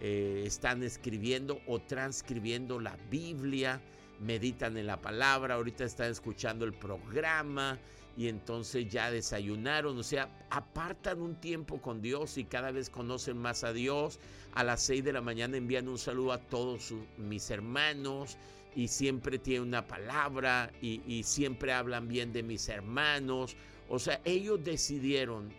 eh, 0.00 0.42
están 0.44 0.82
escribiendo 0.82 1.60
o 1.68 1.78
transcribiendo 1.78 2.80
la 2.80 2.96
Biblia, 3.08 3.80
meditan 4.18 4.76
en 4.76 4.86
la 4.86 5.00
palabra, 5.00 5.54
ahorita 5.54 5.84
están 5.84 6.10
escuchando 6.10 6.64
el 6.64 6.72
programa, 6.72 7.78
y 8.16 8.28
entonces 8.28 8.88
ya 8.90 9.10
desayunaron, 9.10 9.98
o 9.98 10.02
sea, 10.02 10.28
apartan 10.50 11.20
un 11.20 11.36
tiempo 11.36 11.80
con 11.80 12.02
Dios 12.02 12.38
y 12.38 12.44
cada 12.44 12.70
vez 12.70 12.90
conocen 12.90 13.38
más 13.38 13.64
a 13.64 13.72
Dios. 13.72 14.18
A 14.54 14.64
las 14.64 14.82
6 14.82 15.04
de 15.04 15.12
la 15.12 15.20
mañana 15.20 15.56
envían 15.56 15.88
un 15.88 15.98
saludo 15.98 16.32
a 16.32 16.38
todos 16.38 16.92
mis 17.16 17.50
hermanos 17.50 18.36
y 18.74 18.88
siempre 18.88 19.38
tienen 19.38 19.68
una 19.68 19.86
palabra 19.86 20.70
y, 20.82 21.02
y 21.06 21.22
siempre 21.22 21.72
hablan 21.72 22.08
bien 22.08 22.32
de 22.32 22.42
mis 22.42 22.68
hermanos. 22.68 23.56
O 23.88 23.98
sea, 23.98 24.20
ellos 24.24 24.62
decidieron 24.62 25.52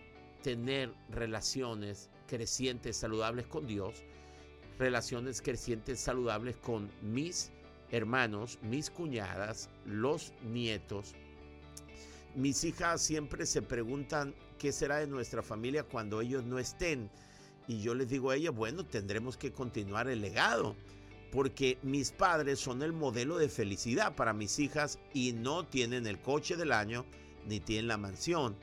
tener 0.44 0.94
relaciones 1.10 2.10
crecientes, 2.28 2.98
saludables 2.98 3.48
con 3.48 3.68
Dios, 3.68 4.04
relaciones 4.78 5.42
crecientes, 5.42 6.00
saludables 6.00 6.58
con 6.58 6.90
mis 7.02 7.52
hermanos, 7.92 8.58
mis 8.62 8.90
cuñadas, 8.90 9.70
los 9.86 10.34
nietos, 10.52 11.14
mis 12.36 12.64
hijas 12.64 13.02
siempre 13.02 13.46
se 13.46 13.62
preguntan 13.62 14.34
qué 14.58 14.72
será 14.72 14.98
de 14.98 15.08
nuestra 15.08 15.42
familia 15.42 15.84
cuando 15.84 16.22
ellos 16.22 16.44
no 16.44 16.60
estén. 16.60 17.10
Y 17.68 17.82
yo 17.82 17.94
les 17.94 18.10
digo 18.10 18.30
a 18.30 18.36
ellas, 18.36 18.54
bueno, 18.54 18.86
tendremos 18.86 19.38
que 19.38 19.52
continuar 19.52 20.08
el 20.08 20.22
legado, 20.22 20.76
porque 21.32 21.78
mis 21.84 22.12
padres 22.12 22.60
son 22.60 22.82
el 22.82 22.94
modelo 22.94 23.38
de 23.38 23.50
felicidad 23.50 24.16
para 24.16 24.34
mis 24.34 24.60
hijas 24.60 25.00
y 25.14 25.34
no 25.34 25.66
tienen 25.66 26.08
el 26.08 26.22
coche 26.22 26.56
del 26.56 26.72
año 26.72 27.06
ni 27.48 27.60
tienen 27.60 27.88
la 27.88 27.98
mansión. 27.98 28.56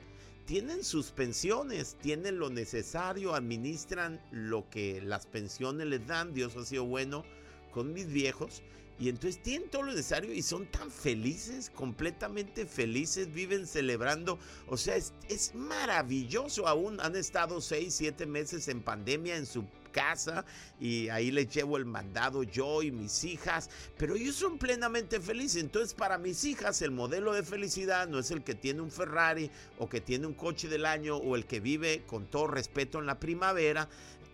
Tienen 0.46 0.82
sus 0.82 1.10
pensiones, 1.10 1.96
tienen 2.00 2.38
lo 2.38 2.48
necesario, 2.48 3.34
administran 3.34 4.20
lo 4.30 4.68
que 4.70 5.02
las 5.02 5.26
pensiones 5.26 5.86
les 5.88 6.06
dan. 6.06 6.32
Dios 6.32 6.56
ha 6.56 6.64
sido 6.64 6.84
bueno 6.86 7.22
con 7.70 7.92
mis 7.92 8.06
viejos 8.06 8.62
y 8.98 9.08
entonces 9.08 9.42
tienen 9.42 9.68
todo 9.70 9.82
lo 9.82 9.92
necesario 9.92 10.32
y 10.32 10.42
son 10.42 10.66
tan 10.66 10.90
felices, 10.90 11.70
completamente 11.70 12.66
felices, 12.66 13.32
viven 13.32 13.66
celebrando. 13.66 14.38
O 14.66 14.76
sea, 14.76 14.96
es, 14.96 15.12
es 15.28 15.54
maravilloso. 15.54 16.66
Aún 16.66 17.00
han 17.00 17.14
estado 17.14 17.60
seis, 17.60 17.94
siete 17.94 18.26
meses 18.26 18.66
en 18.68 18.82
pandemia 18.82 19.36
en 19.36 19.46
su 19.46 19.64
casa 19.88 20.44
y 20.80 21.08
ahí 21.08 21.30
les 21.30 21.48
llevo 21.48 21.76
el 21.76 21.84
mandado 21.84 22.42
yo 22.42 22.82
y 22.82 22.90
mis 22.90 23.24
hijas, 23.24 23.70
pero 23.96 24.14
ellos 24.14 24.36
son 24.36 24.58
plenamente 24.58 25.20
felices. 25.20 25.62
Entonces 25.62 25.94
para 25.94 26.18
mis 26.18 26.44
hijas 26.44 26.82
el 26.82 26.90
modelo 26.90 27.32
de 27.32 27.42
felicidad 27.42 28.08
no 28.08 28.18
es 28.18 28.30
el 28.30 28.42
que 28.42 28.54
tiene 28.54 28.80
un 28.80 28.90
Ferrari 28.90 29.50
o 29.78 29.88
que 29.88 30.00
tiene 30.00 30.26
un 30.26 30.34
coche 30.34 30.68
del 30.68 30.86
año 30.86 31.16
o 31.16 31.36
el 31.36 31.46
que 31.46 31.60
vive 31.60 32.02
con 32.06 32.26
todo 32.26 32.46
respeto 32.46 32.98
en 32.98 33.06
la 33.06 33.18
primavera 33.18 33.88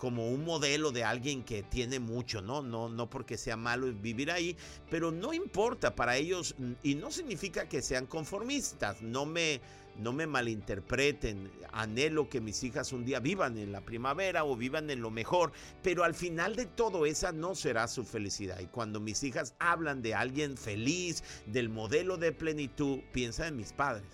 como 0.04 0.28
un 0.28 0.44
modelo 0.44 0.92
de 0.92 1.02
alguien 1.02 1.42
que 1.42 1.62
tiene 1.62 1.99
mucho, 1.99 2.42
¿no? 2.42 2.61
No, 2.61 2.90
no 2.90 3.08
porque 3.08 3.38
sea 3.38 3.56
malo 3.56 3.90
vivir 3.90 4.30
ahí, 4.30 4.54
pero 4.90 5.11
no 5.11 5.32
importa 5.32 5.94
para 5.94 6.18
ellos 6.18 6.54
y 6.82 6.94
no 6.94 7.11
significa 7.11 7.70
que 7.70 7.80
sean 7.80 8.04
conformistas, 8.04 9.00
no 9.00 9.25
me, 9.25 9.62
no 9.96 10.12
me 10.12 10.26
malinterpreten, 10.26 11.50
anhelo 11.73 12.28
que 12.28 12.42
mis 12.42 12.62
hijas 12.64 12.92
un 12.92 13.06
día 13.06 13.18
vivan 13.18 13.56
en 13.56 13.73
la 13.73 13.80
primavera 13.80 14.44
o 14.44 14.58
vivan 14.58 14.90
en 14.90 15.00
lo 15.00 15.11
mejor, 15.11 15.52
pero 15.82 16.04
al 16.04 16.12
final 16.12 16.54
de 16.54 16.66
todo 16.66 17.06
esa 17.06 17.32
no 17.32 17.54
será 17.54 17.88
su 17.88 18.04
felicidad. 18.04 18.61
Y 18.61 18.66
cuando 18.66 19.00
mis 19.00 19.23
hijas 19.23 19.54
hablan 19.58 20.02
de 20.02 20.14
alguien 20.14 20.58
feliz, 20.58 21.25
del 21.46 21.70
modelo 21.70 22.18
de 22.18 22.30
plenitud, 22.30 22.99
piensa 23.11 23.46
en 23.49 23.56
mis 23.56 23.73
padres. 23.73 24.04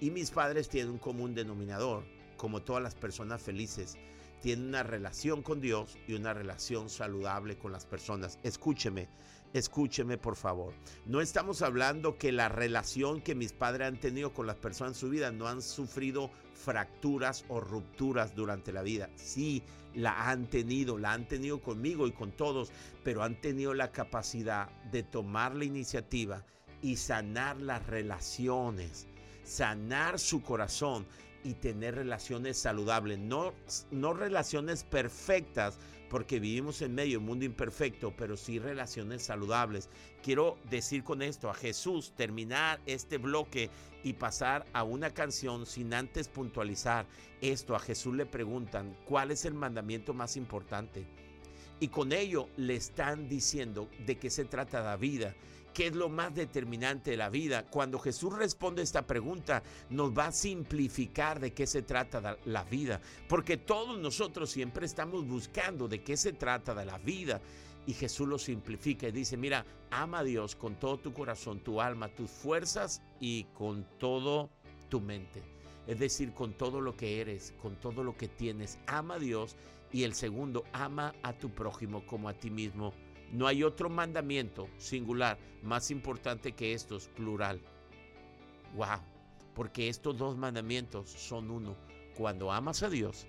Y 0.00 0.10
mis 0.10 0.30
padres 0.30 0.70
tienen 0.70 0.92
un 0.92 0.98
común 0.98 1.34
denominador, 1.34 2.02
como 2.38 2.62
todas 2.62 2.82
las 2.82 2.94
personas 2.94 3.42
felices 3.42 3.98
tiene 4.42 4.66
una 4.66 4.82
relación 4.82 5.40
con 5.42 5.60
Dios 5.60 5.96
y 6.06 6.14
una 6.14 6.34
relación 6.34 6.90
saludable 6.90 7.56
con 7.56 7.72
las 7.72 7.86
personas. 7.86 8.40
Escúcheme, 8.42 9.08
escúcheme 9.54 10.18
por 10.18 10.34
favor. 10.34 10.74
No 11.06 11.20
estamos 11.20 11.62
hablando 11.62 12.18
que 12.18 12.32
la 12.32 12.48
relación 12.48 13.22
que 13.22 13.36
mis 13.36 13.52
padres 13.52 13.88
han 13.88 14.00
tenido 14.00 14.34
con 14.34 14.48
las 14.48 14.56
personas 14.56 14.94
en 14.94 15.00
su 15.00 15.10
vida 15.10 15.30
no 15.30 15.46
han 15.46 15.62
sufrido 15.62 16.30
fracturas 16.54 17.44
o 17.48 17.60
rupturas 17.60 18.34
durante 18.34 18.72
la 18.72 18.82
vida. 18.82 19.08
Sí, 19.14 19.62
la 19.94 20.28
han 20.28 20.50
tenido, 20.50 20.98
la 20.98 21.12
han 21.12 21.28
tenido 21.28 21.60
conmigo 21.60 22.08
y 22.08 22.12
con 22.12 22.32
todos, 22.32 22.72
pero 23.04 23.22
han 23.22 23.40
tenido 23.40 23.74
la 23.74 23.92
capacidad 23.92 24.70
de 24.90 25.04
tomar 25.04 25.54
la 25.54 25.64
iniciativa 25.64 26.44
y 26.82 26.96
sanar 26.96 27.60
las 27.60 27.86
relaciones, 27.86 29.06
sanar 29.44 30.18
su 30.18 30.42
corazón, 30.42 31.06
y 31.44 31.54
tener 31.54 31.94
relaciones 31.94 32.58
saludables, 32.58 33.18
no, 33.18 33.52
no 33.90 34.12
relaciones 34.12 34.84
perfectas, 34.84 35.78
porque 36.08 36.40
vivimos 36.40 36.82
en 36.82 36.94
medio 36.94 37.12
de 37.12 37.16
un 37.18 37.24
mundo 37.24 37.44
imperfecto, 37.46 38.14
pero 38.14 38.36
sí 38.36 38.58
relaciones 38.58 39.22
saludables. 39.22 39.88
Quiero 40.22 40.58
decir 40.68 41.04
con 41.04 41.22
esto 41.22 41.48
a 41.48 41.54
Jesús, 41.54 42.12
terminar 42.14 42.80
este 42.84 43.16
bloque 43.16 43.70
y 44.02 44.12
pasar 44.12 44.66
a 44.74 44.82
una 44.82 45.10
canción 45.10 45.64
sin 45.64 45.94
antes 45.94 46.28
puntualizar 46.28 47.06
esto. 47.40 47.74
A 47.74 47.80
Jesús 47.80 48.14
le 48.14 48.26
preguntan, 48.26 48.94
¿cuál 49.06 49.30
es 49.30 49.46
el 49.46 49.54
mandamiento 49.54 50.12
más 50.12 50.36
importante? 50.36 51.06
Y 51.82 51.88
con 51.88 52.12
ello 52.12 52.48
le 52.56 52.76
están 52.76 53.28
diciendo 53.28 53.88
de 54.06 54.16
qué 54.16 54.30
se 54.30 54.44
trata 54.44 54.80
la 54.82 54.96
vida 54.96 55.34
¿Qué 55.72 55.86
es 55.86 55.94
lo 55.94 56.10
más 56.10 56.34
determinante 56.34 57.12
de 57.12 57.16
la 57.16 57.30
vida? 57.30 57.64
Cuando 57.64 57.98
Jesús 57.98 58.36
responde 58.36 58.82
esta 58.82 59.06
pregunta, 59.06 59.62
nos 59.88 60.16
va 60.16 60.26
a 60.26 60.32
simplificar 60.32 61.40
de 61.40 61.54
qué 61.54 61.66
se 61.66 61.80
trata 61.80 62.36
la 62.44 62.64
vida, 62.64 63.00
porque 63.26 63.56
todos 63.56 63.98
nosotros 63.98 64.50
siempre 64.50 64.84
estamos 64.84 65.26
buscando 65.26 65.88
de 65.88 66.02
qué 66.02 66.16
se 66.18 66.34
trata 66.34 66.74
de 66.74 66.84
la 66.84 66.98
vida. 66.98 67.40
Y 67.86 67.94
Jesús 67.94 68.28
lo 68.28 68.38
simplifica 68.38 69.08
y 69.08 69.12
dice, 69.12 69.36
mira, 69.36 69.64
ama 69.90 70.18
a 70.18 70.24
Dios 70.24 70.54
con 70.54 70.78
todo 70.78 70.98
tu 70.98 71.12
corazón, 71.14 71.60
tu 71.60 71.80
alma, 71.80 72.08
tus 72.08 72.30
fuerzas 72.30 73.00
y 73.18 73.44
con 73.54 73.86
todo 73.98 74.50
tu 74.90 75.00
mente. 75.00 75.42
Es 75.86 75.98
decir, 75.98 76.32
con 76.32 76.52
todo 76.52 76.80
lo 76.80 76.96
que 76.96 77.20
eres, 77.20 77.54
con 77.60 77.76
todo 77.76 78.04
lo 78.04 78.16
que 78.16 78.28
tienes. 78.28 78.78
Ama 78.86 79.14
a 79.14 79.18
Dios. 79.18 79.56
Y 79.92 80.04
el 80.04 80.14
segundo, 80.14 80.64
ama 80.72 81.14
a 81.22 81.34
tu 81.34 81.50
prójimo 81.50 82.04
como 82.06 82.28
a 82.28 82.34
ti 82.34 82.50
mismo. 82.50 82.94
No 83.30 83.46
hay 83.46 83.62
otro 83.62 83.90
mandamiento 83.90 84.68
singular 84.78 85.38
más 85.62 85.90
importante 85.90 86.52
que 86.52 86.72
estos, 86.72 87.08
plural. 87.08 87.60
Wow, 88.74 89.00
porque 89.54 89.88
estos 89.88 90.16
dos 90.16 90.36
mandamientos 90.36 91.10
son 91.10 91.50
uno. 91.50 91.76
Cuando 92.16 92.50
amas 92.50 92.82
a 92.82 92.88
Dios, 92.88 93.26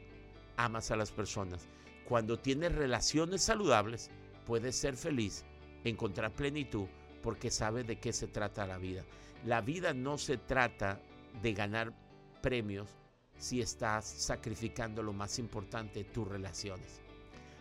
amas 0.58 0.91
a 0.91 0.95
las 0.95 1.12
personas. 1.12 1.67
Cuando 2.08 2.39
tienes 2.39 2.73
relaciones 2.73 3.43
saludables, 3.43 4.10
puedes 4.45 4.76
ser 4.76 4.95
feliz, 4.95 5.45
encontrar 5.84 6.32
plenitud, 6.32 6.88
porque 7.21 7.49
sabes 7.49 7.88
de 7.88 7.97
qué 7.97 8.13
se 8.13 8.28
trata 8.28 8.67
la 8.67 8.78
vida. 8.78 9.04
La 9.45 9.62
vida 9.62 9.93
no 9.93 10.17
se 10.17 10.38
trata 10.38 11.02
de 11.41 11.54
ganar 11.54 11.93
premios 12.41 12.89
si 13.38 13.62
estás 13.62 14.06
sacrificando 14.06 15.04
lo 15.04 15.13
más 15.13 15.39
importante, 15.39 16.04
tus 16.04 16.28
relaciones. 16.28 17.02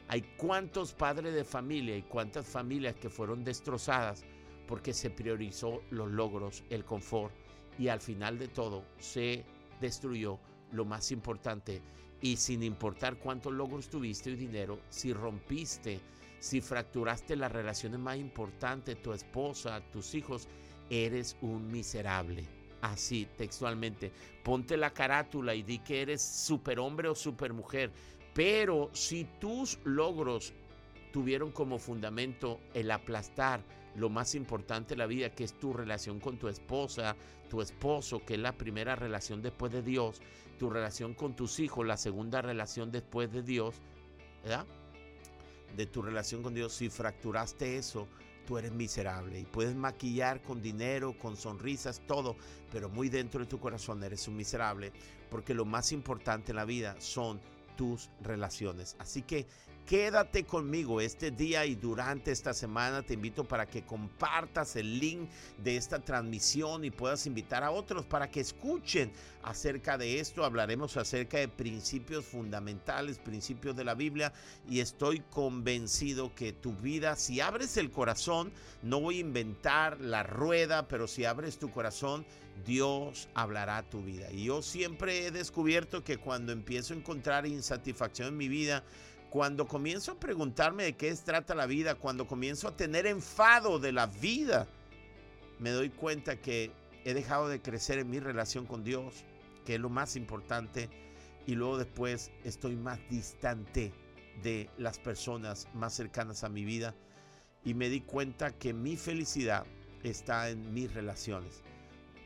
Hay 0.09 0.23
cuántos 0.37 0.93
padres 0.93 1.35
de 1.35 1.45
familia 1.45 1.97
y 1.97 2.03
cuántas 2.03 2.47
familias 2.47 2.97
que 2.97 3.09
fueron 3.09 3.45
destrozadas 3.45 4.25
porque 4.67 4.93
se 4.93 5.11
priorizó 5.11 5.83
los 5.91 6.11
logros, 6.11 6.65
el 6.71 6.85
confort 6.85 7.35
y 7.79 7.89
al 7.89 8.01
final 8.01 8.39
de 8.39 8.49
todo 8.49 8.85
se 8.99 9.45
destruyó 9.81 10.39
lo 10.73 10.85
más 10.85 11.11
importante 11.13 11.81
y 12.21 12.37
sin 12.37 12.63
importar 12.63 13.17
cuántos 13.17 13.53
logros 13.53 13.89
tuviste 13.89 14.31
y 14.31 14.37
dinero, 14.37 14.79
si 14.89 15.13
rompiste, 15.13 16.01
si 16.39 16.61
fracturaste 16.61 17.37
las 17.37 17.51
relaciones 17.51 17.99
más 17.99 18.17
importantes, 18.17 19.03
tu 19.03 19.13
esposa, 19.13 19.81
tus 19.93 20.15
hijos, 20.15 20.49
eres 20.89 21.37
un 21.41 21.71
miserable. 21.71 22.62
Así, 22.83 23.29
textualmente. 23.39 24.13
Ponte 24.43 24.77
la 24.77 24.93
carátula 24.93 25.55
y 25.55 25.63
di 25.63 25.79
que 25.79 26.03
eres 26.03 26.21
superhombre 26.21 27.09
o 27.09 27.15
supermujer. 27.15 27.93
Pero 28.35 28.91
si 28.93 29.25
tus 29.41 29.79
logros 29.85 30.53
tuvieron 31.13 31.53
como 31.53 31.79
fundamento 31.79 32.61
el 32.75 32.91
aplastar 32.91 33.63
lo 33.95 34.09
más 34.09 34.35
importante 34.35 34.91
de 34.91 34.99
la 34.99 35.07
vida, 35.07 35.31
que 35.31 35.45
es 35.45 35.53
tu 35.53 35.73
relación 35.73 36.19
con 36.19 36.39
tu 36.39 36.49
esposa, 36.49 37.15
tu 37.49 37.61
esposo, 37.61 38.25
que 38.25 38.35
es 38.35 38.41
la 38.41 38.53
primera 38.53 38.97
relación 38.97 39.43
después 39.43 39.71
de 39.71 39.83
Dios, 39.83 40.21
tu 40.59 40.71
relación 40.71 41.15
con 41.15 41.37
tus 41.37 41.61
hijos, 41.61 41.87
la 41.87 41.97
segunda 41.97 42.43
relación 42.43 42.91
después 42.91 43.31
de 43.31 43.43
Dios, 43.43 43.77
¿verdad? 44.43 44.67
De 45.77 45.87
tu 45.87 46.03
relación 46.03 46.43
con 46.43 46.55
Dios, 46.55 46.73
si 46.73 46.89
fracturaste 46.89 47.77
eso, 47.77 48.09
tú 48.53 48.59
eres 48.59 48.73
miserable 48.73 49.41
y 49.41 49.47
puedes 49.47 49.75
maquillar 49.75 50.43
con 50.43 50.61
dinero, 50.61 51.17
con 51.19 51.39
sonrisas, 51.39 52.03
todo, 52.07 52.37
pero 52.71 52.91
muy 52.91 53.09
dentro 53.09 53.41
de 53.41 53.47
tu 53.47 53.59
corazón 53.59 54.05
eres 54.05 54.29
un 54.29 54.37
miserable, 54.37 54.93
porque 55.31 55.55
lo 55.55 55.65
más 55.65 55.91
importante 55.91 56.53
en 56.53 56.57
la 56.57 56.67
vida 56.67 56.95
son 56.99 57.41
tus 57.79 58.11
relaciones. 58.21 58.95
Así 58.99 59.23
que 59.23 59.47
Quédate 59.87 60.45
conmigo 60.45 61.01
este 61.01 61.33
día 61.33 61.67
y 61.67 61.75
durante 61.75 62.31
esta 62.31 62.55
semana. 62.55 63.03
Te 63.03 63.15
invito 63.15 63.45
para 63.45 63.67
que 63.67 63.83
compartas 63.83 64.77
el 64.77 64.99
link 65.01 65.29
de 65.59 65.77
esta 65.77 65.99
transmisión 65.99 66.85
y 66.85 66.91
puedas 66.91 67.27
invitar 67.27 67.65
a 67.65 67.73
otros 67.73 68.07
para 68.07 68.31
que 68.31 68.41
escuchen 68.41 69.13
acerca 69.43 69.99
de 69.99 70.21
esto. 70.21 70.45
Hablaremos 70.45 70.97
acerca 70.97 71.39
de 71.39 71.49
principios 71.49 72.25
fundamentales, 72.25 73.19
principios 73.19 73.77
de 73.77 73.85
la 73.85 73.95
Biblia 73.95 74.33
y 74.69 74.81
estoy 74.81 75.21
convencido 75.31 76.35
que 76.35 76.53
tu 76.53 76.73
vida, 76.75 77.17
si 77.17 77.41
abres 77.41 77.77
el 77.77 77.91
corazón, 77.91 78.53
no 78.83 79.01
voy 79.01 79.19
a 79.19 79.21
inventar 79.21 80.01
la 80.01 80.23
rueda, 80.23 80.87
pero 80.87 81.09
si 81.09 81.25
abres 81.25 81.59
tu 81.59 81.71
corazón, 81.71 82.25
Dios 82.65 83.29
hablará 83.35 83.83
tu 83.83 84.03
vida. 84.03 84.31
Y 84.31 84.45
yo 84.45 84.63
siempre 84.63 85.27
he 85.27 85.31
descubierto 85.31 86.05
que 86.05 86.19
cuando 86.19 86.53
empiezo 86.53 86.95
a 86.95 86.97
encontrar 86.97 87.47
insatisfacción 87.47 88.29
en 88.29 88.37
mi 88.37 88.49
vida, 88.49 88.85
cuando 89.33 89.67
comienzo 89.67 90.13
a 90.13 90.21
preguntarme 90.21 90.85
de 90.85 90.93
qué 90.93 91.11
trata 91.15 91.55
la 91.55 91.65
vida, 91.65 91.95
cuando 91.95 92.27
comienzo 92.27 92.69
a 92.69 92.77
tener 92.77 93.07
enfado 93.07 93.79
de 93.79 93.91
la 93.91 94.05
vida, 94.05 94.69
me 95.59 95.71
doy 95.71 95.89
cuenta 95.89 96.37
que 96.37 96.71
he 97.07 97.15
dejado 97.15 97.49
de 97.49 97.63
crecer 97.63 97.99
en 97.99 98.11
mi 98.11 98.21
relación 98.21 98.67
con 98.67 98.85
Dios, 98.85 99.25
que 99.65 99.77
es 99.77 99.81
lo 99.81 99.89
más 99.89 100.17
importante, 100.17 100.91
y 101.47 101.55
luego 101.55 101.79
después 101.79 102.31
estoy 102.45 102.77
más 102.77 102.99
distante 103.09 103.95
de 104.43 104.69
las 104.77 104.99
personas 104.99 105.67
más 105.73 105.95
cercanas 105.95 106.45
a 106.45 106.51
mi 106.51 106.67
vida 106.67 106.95
y 107.65 107.73
me 107.73 107.89
di 107.89 108.03
cuenta 108.03 108.51
que 108.51 108.75
mi 108.75 108.99
felicidad 108.99 109.65
está 110.03 110.51
en 110.51 110.75
mis 110.75 110.93
relaciones. 110.93 111.63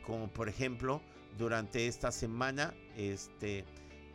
Como 0.05 0.27
por 0.27 0.49
ejemplo, 0.49 1.01
durante 1.37 1.87
esta 1.87 2.11
semana, 2.11 2.73
este, 2.97 3.63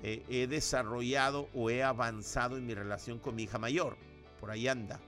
eh, 0.02 0.24
he 0.28 0.46
desarrollado 0.46 1.48
o 1.54 1.70
he 1.70 1.82
avanzado 1.82 2.56
en 2.56 2.66
mi 2.66 2.74
relación 2.74 3.18
con 3.18 3.34
mi 3.34 3.44
hija 3.44 3.58
mayor. 3.58 3.96
Por 4.40 4.50
ahí 4.50 4.66
anda. 4.66 5.00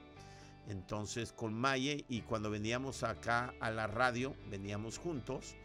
Entonces 0.68 1.32
con 1.32 1.52
Maye 1.52 2.04
y 2.08 2.22
cuando 2.22 2.50
veníamos 2.50 3.02
acá 3.02 3.54
a 3.60 3.70
la 3.70 3.86
radio, 3.86 4.34
veníamos 4.48 4.98
juntos. 4.98 5.56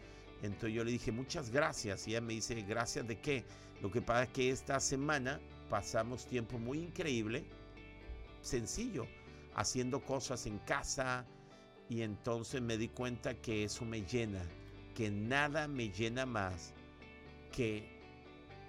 Entonces 0.41 0.73
yo 0.73 0.83
le 0.83 0.91
dije 0.91 1.11
muchas 1.11 1.51
gracias 1.51 2.07
y 2.07 2.11
ella 2.11 2.21
me 2.21 2.33
dice 2.33 2.55
gracias 2.61 3.07
de 3.07 3.19
qué. 3.19 3.45
Lo 3.81 3.91
que 3.91 4.01
pasa 4.01 4.23
es 4.23 4.29
que 4.29 4.49
esta 4.49 4.79
semana 4.79 5.39
pasamos 5.69 6.25
tiempo 6.25 6.57
muy 6.57 6.79
increíble, 6.79 7.45
sencillo, 8.41 9.05
haciendo 9.55 10.01
cosas 10.01 10.45
en 10.45 10.57
casa 10.59 11.25
y 11.87 12.01
entonces 12.01 12.61
me 12.61 12.77
di 12.77 12.89
cuenta 12.89 13.35
que 13.35 13.63
eso 13.63 13.85
me 13.85 14.01
llena, 14.01 14.41
que 14.95 15.09
nada 15.09 15.67
me 15.67 15.89
llena 15.89 16.25
más 16.25 16.73
que 17.51 17.98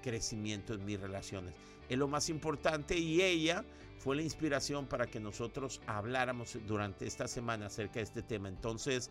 crecimiento 0.00 0.74
en 0.74 0.84
mis 0.84 1.00
relaciones. 1.00 1.54
es 1.88 1.98
lo 1.98 2.08
más 2.08 2.28
importante 2.28 2.96
y 2.96 3.20
ella 3.20 3.64
fue 3.98 4.16
la 4.16 4.22
inspiración 4.22 4.86
para 4.86 5.06
que 5.06 5.20
nosotros 5.20 5.80
habláramos 5.86 6.56
durante 6.66 7.06
esta 7.06 7.28
semana 7.28 7.66
acerca 7.66 7.94
de 7.94 8.02
este 8.02 8.22
tema. 8.22 8.48
Entonces... 8.48 9.10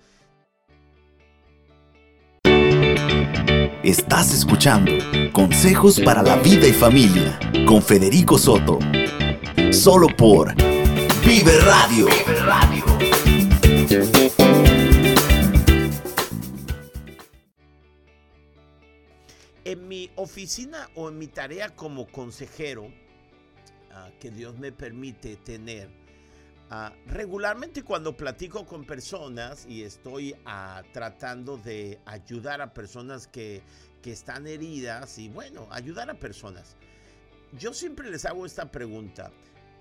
Estás 3.84 4.34
escuchando 4.34 4.92
Consejos 5.32 6.02
para 6.02 6.22
la 6.22 6.36
Vida 6.38 6.68
y 6.68 6.74
Familia 6.74 7.40
con 7.66 7.82
Federico 7.82 8.38
Soto. 8.38 8.80
Solo 9.72 10.08
por 10.08 10.54
Vive 11.26 11.60
Radio. 11.62 12.08
Vive 12.08 12.36
Radio. 12.42 12.84
Mi 19.90 20.12
oficina 20.18 20.88
o 20.94 21.10
en 21.10 21.18
mi 21.18 21.28
tarea 21.28 21.76
como 21.76 22.06
consejero, 22.06 22.94
ah, 23.92 24.12
que 24.20 24.30
Dios 24.30 24.58
me 24.60 24.72
permite 24.72 25.36
tener, 25.38 25.90
ah, 26.70 26.94
regularmente 27.08 27.82
cuando 27.82 28.16
platico 28.16 28.68
con 28.68 28.86
personas 28.86 29.66
y 29.68 29.82
estoy 29.82 30.36
ah, 30.46 30.84
tratando 30.94 31.58
de 31.58 32.00
ayudar 32.06 32.62
a 32.62 32.72
personas 32.72 33.26
que, 33.26 33.64
que 34.04 34.12
están 34.12 34.46
heridas 34.46 35.18
y 35.18 35.28
bueno, 35.28 35.68
ayudar 35.72 36.12
a 36.12 36.20
personas, 36.20 36.78
yo 37.58 37.74
siempre 37.74 38.12
les 38.12 38.26
hago 38.26 38.46
esta 38.46 38.72
pregunta. 38.72 39.32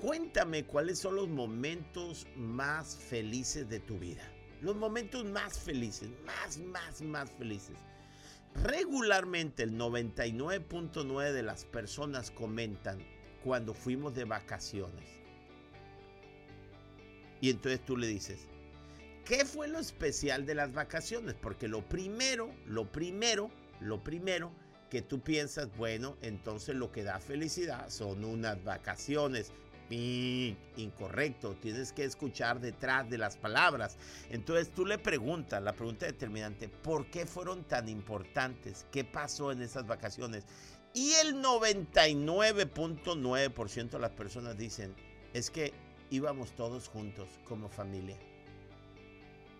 Cuéntame 0.01 0.65
cuáles 0.65 1.01
son 1.01 1.17
los 1.17 1.29
momentos 1.29 2.27
más 2.35 2.97
felices 2.97 3.69
de 3.69 3.81
tu 3.81 3.99
vida. 3.99 4.23
Los 4.63 4.75
momentos 4.75 5.25
más 5.27 5.59
felices, 5.59 6.09
más, 6.25 6.57
más, 6.59 7.03
más 7.03 7.31
felices 7.33 7.77
regularmente 8.55 9.63
el 9.63 9.73
99.9 9.73 11.33
de 11.33 11.43
las 11.43 11.65
personas 11.65 12.31
comentan 12.31 12.99
cuando 13.45 13.75
fuimos 13.75 14.15
de 14.15 14.25
vacaciones. 14.25 15.19
Y 17.41 17.51
entonces 17.51 17.85
tú 17.85 17.97
le 17.97 18.07
dices, 18.07 18.49
¿qué 19.25 19.45
fue 19.45 19.69
lo 19.69 19.79
especial 19.79 20.45
de 20.45 20.55
las 20.55 20.73
vacaciones? 20.73 21.35
Porque 21.35 21.69
lo 21.69 21.89
primero, 21.89 22.51
lo 22.67 22.91
primero, 22.91 23.51
lo 23.81 24.03
primero 24.03 24.51
que 24.91 25.03
tú 25.03 25.21
piensas, 25.21 25.69
bueno, 25.77 26.17
entonces 26.23 26.75
lo 26.75 26.91
que 26.91 27.05
da 27.05 27.21
felicidad 27.21 27.91
son 27.91 28.25
unas 28.25 28.63
vacaciones 28.65 29.53
incorrecto, 29.91 31.55
tienes 31.55 31.93
que 31.93 32.05
escuchar 32.05 32.61
detrás 32.61 33.09
de 33.09 33.17
las 33.19 33.37
palabras. 33.37 33.97
Entonces 34.31 34.71
tú 34.71 34.85
le 34.87 34.99
preguntas, 34.99 35.63
la 35.63 35.73
pregunta 35.73 36.07
determinante, 36.07 36.69
¿por 36.69 37.07
qué 37.11 37.27
fueron 37.27 37.65
tan 37.65 37.89
importantes? 37.89 38.87
¿Qué 38.93 39.05
pasó 39.05 39.51
en 39.53 39.63
esas 39.63 39.87
vacaciones? 39.87 40.45
Y 40.95 41.13
el 41.25 41.43
99.9% 41.43 43.91
de 43.91 43.99
las 43.99 44.13
personas 44.13 44.59
dicen, 44.59 44.95
es 45.33 45.51
que 45.51 45.73
íbamos 46.11 46.53
todos 46.53 46.89
juntos 46.89 47.29
como 47.45 47.69
familia. 47.69 48.17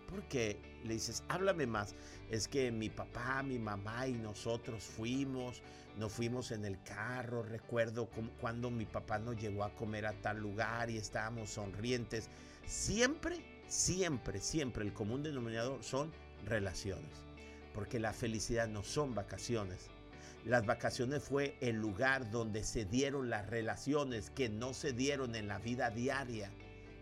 ¿Por 0.09 0.23
qué? 0.23 0.59
Le 0.83 0.93
dices, 0.93 1.23
háblame 1.27 1.67
más. 1.67 1.93
Es 2.31 2.47
que 2.47 2.71
mi 2.71 2.89
papá, 2.89 3.43
mi 3.43 3.59
mamá 3.59 4.07
y 4.07 4.13
nosotros 4.13 4.83
fuimos, 4.83 5.61
nos 5.97 6.11
fuimos 6.11 6.51
en 6.51 6.65
el 6.65 6.81
carro, 6.83 7.43
recuerdo 7.43 8.09
cuando 8.39 8.71
mi 8.71 8.85
papá 8.85 9.19
nos 9.19 9.37
llevó 9.39 9.63
a 9.63 9.75
comer 9.75 10.05
a 10.05 10.13
tal 10.13 10.39
lugar 10.39 10.89
y 10.89 10.97
estábamos 10.97 11.51
sonrientes. 11.51 12.29
Siempre, 12.65 13.37
siempre, 13.67 14.39
siempre 14.39 14.83
el 14.83 14.93
común 14.93 15.23
denominador 15.23 15.83
son 15.83 16.11
relaciones. 16.45 17.11
Porque 17.73 17.99
la 17.99 18.13
felicidad 18.13 18.67
no 18.67 18.83
son 18.83 19.13
vacaciones. 19.13 19.89
Las 20.45 20.65
vacaciones 20.65 21.23
fue 21.23 21.57
el 21.59 21.75
lugar 21.75 22.31
donde 22.31 22.63
se 22.63 22.85
dieron 22.85 23.29
las 23.29 23.47
relaciones 23.49 24.29
que 24.29 24.49
no 24.49 24.73
se 24.73 24.93
dieron 24.93 25.35
en 25.35 25.47
la 25.47 25.59
vida 25.59 25.89
diaria. 25.89 26.49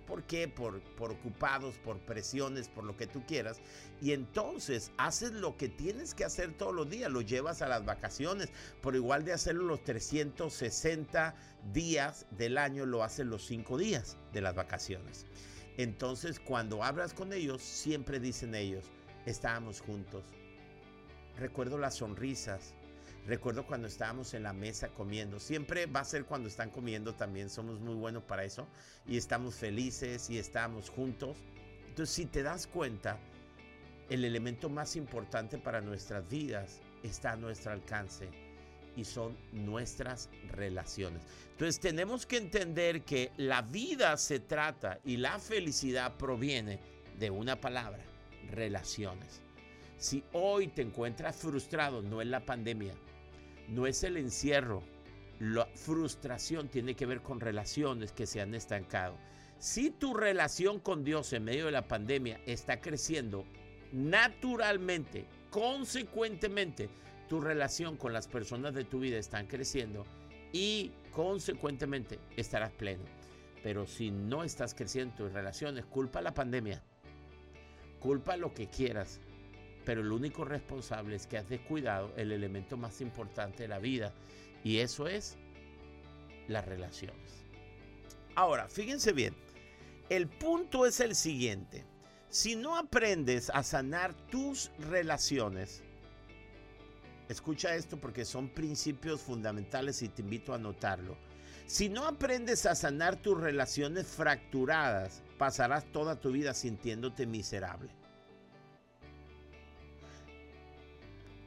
¿Por 0.07 0.23
qué? 0.23 0.47
Por, 0.47 0.81
por 0.95 1.11
ocupados, 1.11 1.77
por 1.77 1.99
presiones, 1.99 2.69
por 2.69 2.85
lo 2.85 2.95
que 2.95 3.05
tú 3.05 3.25
quieras. 3.27 3.59
Y 4.01 4.13
entonces 4.13 4.91
haces 4.97 5.33
lo 5.33 5.57
que 5.57 5.67
tienes 5.67 6.13
que 6.13 6.23
hacer 6.23 6.53
todos 6.53 6.73
los 6.73 6.89
días, 6.89 7.11
lo 7.11 7.21
llevas 7.21 7.61
a 7.61 7.67
las 7.67 7.85
vacaciones. 7.85 8.49
Por 8.81 8.95
igual 8.95 9.25
de 9.25 9.33
hacerlo 9.33 9.65
los 9.65 9.83
360 9.83 11.35
días 11.73 12.25
del 12.31 12.57
año, 12.57 12.85
lo 12.85 13.03
haces 13.03 13.25
los 13.25 13.45
5 13.45 13.77
días 13.77 14.15
de 14.31 14.41
las 14.41 14.55
vacaciones. 14.55 15.25
Entonces 15.75 16.39
cuando 16.39 16.83
hablas 16.83 17.13
con 17.13 17.33
ellos, 17.33 17.61
siempre 17.61 18.19
dicen 18.19 18.55
ellos, 18.55 18.85
estábamos 19.25 19.81
juntos. 19.81 20.23
Recuerdo 21.37 21.77
las 21.77 21.95
sonrisas, 21.95 22.73
Recuerdo 23.27 23.65
cuando 23.65 23.89
estábamos 23.89 24.33
en 24.33 24.43
la 24.43 24.53
mesa 24.53 24.87
comiendo. 24.87 25.37
Siempre 25.39 25.85
va 25.85 25.99
a 25.99 26.05
ser 26.05 26.23
cuando 26.23 26.47
están 26.47 26.69
comiendo 26.69 27.13
también. 27.13 27.49
Somos 27.49 27.81
muy 27.81 27.93
buenos 27.93 28.23
para 28.23 28.45
eso. 28.45 28.67
Y 29.05 29.17
estamos 29.17 29.55
felices 29.55 30.29
y 30.29 30.37
estamos 30.37 30.89
juntos. 30.89 31.35
Entonces, 31.89 32.15
si 32.15 32.25
te 32.25 32.41
das 32.41 32.67
cuenta, 32.67 33.19
el 34.09 34.23
elemento 34.23 34.69
más 34.69 34.95
importante 34.95 35.57
para 35.57 35.81
nuestras 35.81 36.27
vidas 36.29 36.79
está 37.03 37.33
a 37.33 37.35
nuestro 37.35 37.73
alcance 37.73 38.29
y 38.95 39.03
son 39.03 39.37
nuestras 39.51 40.29
relaciones. 40.53 41.21
Entonces 41.51 41.81
tenemos 41.81 42.25
que 42.25 42.37
entender 42.37 43.01
que 43.01 43.31
la 43.35 43.61
vida 43.61 44.15
se 44.15 44.39
trata 44.39 44.99
y 45.03 45.17
la 45.17 45.37
felicidad 45.37 46.15
proviene 46.15 46.79
de 47.19 47.29
una 47.29 47.59
palabra, 47.59 48.03
relaciones. 48.51 49.41
Si 49.97 50.23
hoy 50.33 50.67
te 50.67 50.81
encuentras 50.81 51.35
frustrado, 51.35 52.01
no 52.01 52.21
es 52.21 52.27
la 52.27 52.45
pandemia, 52.45 52.93
no 53.67 53.88
es 53.88 54.03
el 54.03 54.17
encierro. 54.17 54.84
La 55.39 55.65
frustración 55.75 56.67
tiene 56.67 56.95
que 56.95 57.06
ver 57.06 57.21
con 57.21 57.39
relaciones 57.39 58.12
que 58.12 58.25
se 58.25 58.41
han 58.41 58.56
estancado. 58.56 59.17
Si 59.60 59.89
tu 59.89 60.13
relación 60.13 60.80
con 60.80 61.03
Dios 61.03 61.34
en 61.34 61.43
medio 61.43 61.65
de 61.65 61.71
la 61.71 61.88
pandemia 61.88 62.39
está 62.45 62.80
creciendo, 62.80 63.45
naturalmente, 63.91 65.25
consecuentemente, 65.49 66.89
tu 67.27 67.41
relación 67.41 67.97
con 67.97 68.13
las 68.13 68.27
personas 68.27 68.73
de 68.73 68.86
tu 68.86 68.99
vida 68.99 69.17
están 69.17 69.47
creciendo 69.47 70.06
y 70.53 70.91
consecuentemente 71.12 72.19
estarás 72.36 72.71
pleno. 72.71 73.03
Pero 73.63 73.86
si 73.86 74.12
no 74.12 74.43
estás 74.43 74.73
creciendo 74.73 75.12
en 75.12 75.17
tus 75.17 75.34
relaciones, 75.34 75.86
culpa 75.86 76.21
la 76.21 76.34
pandemia, 76.34 76.84
culpa 77.99 78.38
lo 78.38 78.53
que 78.53 78.67
quieras, 78.67 79.19
pero 79.88 80.02
el 80.02 80.12
único 80.12 80.43
responsable 80.43 81.15
es 81.15 81.28
que 81.28 81.38
has 81.38 81.47
descuidado 81.47 82.12
el 82.17 82.34
elemento 82.34 82.76
más 82.76 83.00
importante 83.00 83.63
de 83.63 83.69
la 83.69 83.80
vida 83.80 84.12
y 84.62 84.80
eso 84.80 85.08
es 85.08 85.38
las 86.50 86.65
relaciones. 86.65 87.45
Ahora, 88.36 88.67
fíjense 88.67 89.13
bien, 89.13 89.34
el 90.10 90.28
punto 90.28 90.86
es 90.86 91.00
el 91.00 91.15
siguiente. 91.15 91.86
Si 92.28 92.58
no 92.58 92.78
aprendes 92.78 93.50
a 93.50 93.63
sanar 93.63 94.13
tus 94.30 94.71
relaciones, 94.78 95.84
escucha 97.30 97.73
esto 97.73 97.95
porque 97.95 98.26
son 98.26 98.50
principios 98.50 99.21
fundamentales 99.21 100.02
y 100.02 100.10
te 100.10 100.21
invito 100.21 100.52
a 100.52 100.58
anotarlo. 100.58 101.15
Si 101.65 101.88
no 101.88 102.06
aprendes 102.06 102.65
a 102.65 102.76
sanar 102.76 103.15
tus 103.15 103.39
relaciones 103.39 104.06
fracturadas, 104.06 105.23
pasarás 105.38 105.86
toda 105.93 106.19
tu 106.19 106.34
vida 106.34 106.54
sintiéndote 106.54 107.26
miserable. 107.26 107.89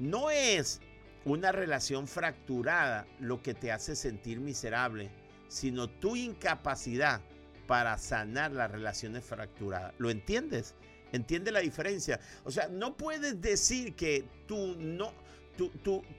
No 0.01 0.31
es 0.31 0.81
una 1.27 1.53
relación 1.53 2.09
fracturada 2.09 3.07
lo 3.21 3.43
que 3.43 3.53
te 3.53 3.71
hace 3.71 3.95
sentir 3.95 4.41
miserable, 4.41 5.11
sino 5.49 5.91
tu 5.91 6.17
incapacidad 6.17 7.21
para 7.67 7.99
sanar 7.99 8.53
las 8.53 8.71
relaciones 8.71 9.25
fracturadas. 9.25 9.93
¿Lo 9.99 10.09
entiendes? 10.09 10.75
¿Entiende 11.13 11.53
la 11.53 11.61
diferencia? 11.61 12.19
O 12.45 12.51
sea, 12.51 12.69
no 12.69 12.97
puedes 12.97 13.43
decir 13.43 13.95
que 13.95 14.25
tu, 14.47 14.75
no, 14.79 15.13
tu, 15.59 15.69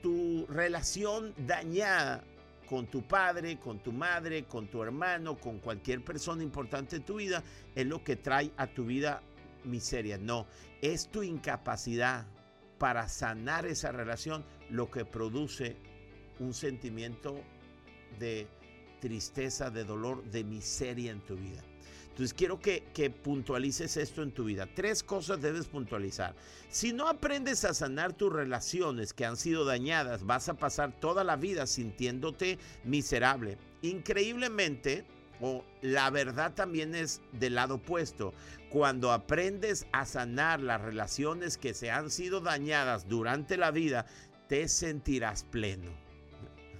tu 0.00 0.46
relación 0.46 1.34
dañada 1.44 2.22
con 2.68 2.86
tu 2.86 3.02
padre, 3.02 3.58
con 3.58 3.82
tu 3.82 3.90
madre, 3.90 4.44
con 4.44 4.68
tu 4.68 4.80
hermano, 4.80 5.36
con 5.36 5.58
cualquier 5.58 6.04
persona 6.04 6.44
importante 6.44 6.94
en 6.94 7.02
tu 7.02 7.16
vida, 7.16 7.42
es 7.74 7.84
lo 7.84 8.04
que 8.04 8.14
trae 8.14 8.52
a 8.56 8.68
tu 8.68 8.84
vida 8.84 9.22
miseria. 9.64 10.18
No, 10.18 10.46
es 10.80 11.08
tu 11.08 11.24
incapacidad 11.24 12.26
para 12.82 13.08
sanar 13.08 13.64
esa 13.64 13.92
relación, 13.92 14.44
lo 14.68 14.90
que 14.90 15.04
produce 15.04 15.76
un 16.40 16.52
sentimiento 16.52 17.40
de 18.18 18.48
tristeza, 19.00 19.70
de 19.70 19.84
dolor, 19.84 20.24
de 20.24 20.42
miseria 20.42 21.12
en 21.12 21.20
tu 21.20 21.36
vida. 21.36 21.62
Entonces 22.08 22.34
quiero 22.34 22.58
que, 22.58 22.82
que, 22.92 23.08
puntualices 23.08 23.96
esto 23.96 24.24
en 24.24 24.32
tu 24.32 24.42
vida. 24.42 24.66
Tres 24.74 25.04
cosas 25.04 25.40
debes 25.40 25.66
puntualizar. 25.66 26.34
Si 26.70 26.92
no 26.92 27.06
aprendes 27.06 27.64
a 27.64 27.72
sanar 27.72 28.14
tus 28.14 28.32
relaciones 28.32 29.12
que 29.12 29.26
han 29.26 29.36
sido 29.36 29.64
dañadas, 29.64 30.26
vas 30.26 30.48
a 30.48 30.54
pasar 30.54 30.90
toda 30.98 31.22
la 31.22 31.36
vida 31.36 31.68
sintiéndote 31.68 32.58
miserable. 32.82 33.58
Increíblemente, 33.82 35.04
o 35.42 35.64
la 35.82 36.08
verdad 36.08 36.54
también 36.54 36.94
es 36.94 37.20
del 37.32 37.56
lado 37.56 37.74
opuesto. 37.74 38.32
Cuando 38.70 39.10
aprendes 39.12 39.86
a 39.92 40.06
sanar 40.06 40.60
las 40.60 40.80
relaciones 40.80 41.58
que 41.58 41.74
se 41.74 41.90
han 41.90 42.10
sido 42.10 42.40
dañadas 42.40 43.08
durante 43.08 43.56
la 43.56 43.72
vida, 43.72 44.06
te 44.48 44.68
sentirás 44.68 45.42
pleno. 45.42 45.90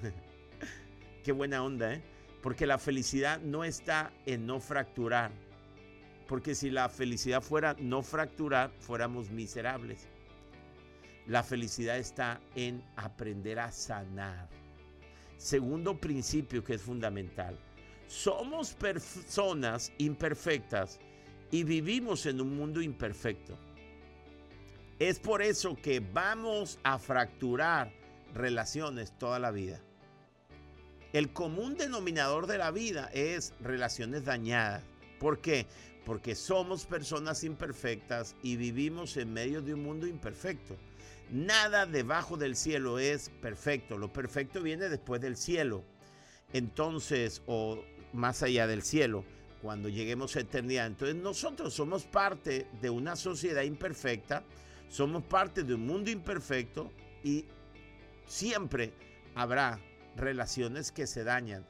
Qué 1.25 1.33
buena 1.33 1.63
onda, 1.65 1.95
¿eh? 1.95 2.03
Porque 2.41 2.67
la 2.67 2.79
felicidad 2.79 3.41
no 3.41 3.65
está 3.65 4.13
en 4.27 4.47
no 4.47 4.61
fracturar. 4.61 5.33
Porque 6.29 6.55
si 6.55 6.71
la 6.71 6.89
felicidad 6.89 7.43
fuera 7.43 7.75
no 7.81 8.03
fracturar, 8.03 8.71
fuéramos 8.79 9.31
miserables. 9.31 10.09
La 11.27 11.43
felicidad 11.43 11.99
está 11.99 12.41
en 12.55 12.83
aprender 12.97 13.59
a 13.59 13.73
sanar. 13.73 14.49
Segundo 15.37 16.01
principio 16.01 16.63
que 16.63 16.75
es 16.75 16.83
fundamental. 16.83 17.59
Somos 18.13 18.75
personas 18.75 19.91
imperfectas 19.97 21.01
y 21.51 21.65
vivimos 21.65 22.27
en 22.27 22.43
un 22.43 22.55
mundo 22.55 22.83
imperfecto. 22.83 23.57
Es 24.99 25.19
por 25.19 25.41
eso 25.41 25.77
que 25.77 26.01
vamos 26.01 26.79
a 26.83 26.99
fracturar 26.99 27.91
relaciones 28.35 29.17
toda 29.19 29.39
la 29.39 29.51
vida. 29.51 29.81
El 31.15 31.33
común 31.33 31.79
denominador 31.79 32.47
de 32.47 32.59
la 32.59 32.71
vida 32.71 33.09
es 33.15 33.55
relaciones 33.61 34.27
dañadas. 34.27 34.85
¿Por 35.19 35.41
qué? 35.41 35.67
Porque 36.05 36.35
somos 36.35 36.85
personas 36.85 37.43
imperfectas 37.45 38.37
y 38.43 38.57
vivimos 38.57 39.17
en 39.17 39.33
medio 39.33 39.63
de 39.63 39.73
un 39.73 39.85
mundo 39.85 40.07
imperfecto. 40.07 40.77
Nada 41.31 41.87
debajo 41.87 42.37
del 42.37 42.57
cielo 42.57 42.99
es 42.99 43.31
perfecto. 43.41 43.97
Lo 43.97 44.13
perfecto 44.13 44.63
viene 44.63 44.91
después 44.91 45.23
del 45.23 45.39
cielo. 45.39 45.83
Entonces, 46.53 47.41
o 47.47 47.83
más 48.13 48.43
allá 48.43 48.67
del 48.67 48.83
cielo, 48.83 49.25
cuando 49.61 49.89
lleguemos 49.89 50.37
a 50.37 50.41
eternidad. 50.41 50.87
Entonces 50.87 51.17
nosotros 51.17 51.75
somos 51.75 52.05
parte 52.05 52.67
de 52.81 52.91
una 52.91 53.17
sociedad 53.17 53.63
imperfecta, 53.63 54.45
somos 54.89 55.23
parte 55.23 55.63
de 55.63 55.75
un 55.75 55.87
mundo 55.87 56.11
imperfecto 56.11 56.93
y 57.23 57.47
siempre 58.27 58.93
habrá 59.35 59.81
relaciones 60.17 60.93
que 60.93 61.07
se 61.07 61.25
dañan. 61.25 61.65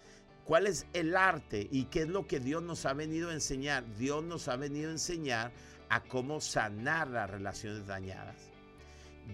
¿Cuál 0.44 0.66
es 0.66 0.86
el 0.92 1.16
arte 1.16 1.68
y 1.70 1.84
qué 1.84 2.02
es 2.02 2.08
lo 2.08 2.26
que 2.26 2.40
Dios 2.40 2.62
nos 2.62 2.84
ha 2.84 2.94
venido 2.94 3.30
a 3.30 3.34
enseñar? 3.34 3.84
Dios 3.96 4.24
nos 4.24 4.48
ha 4.48 4.56
venido 4.56 4.88
a 4.88 4.92
enseñar 4.92 5.52
a 5.88 6.02
cómo 6.02 6.40
sanar 6.40 7.08
las 7.08 7.30
relaciones 7.30 7.86
dañadas. 7.86 8.51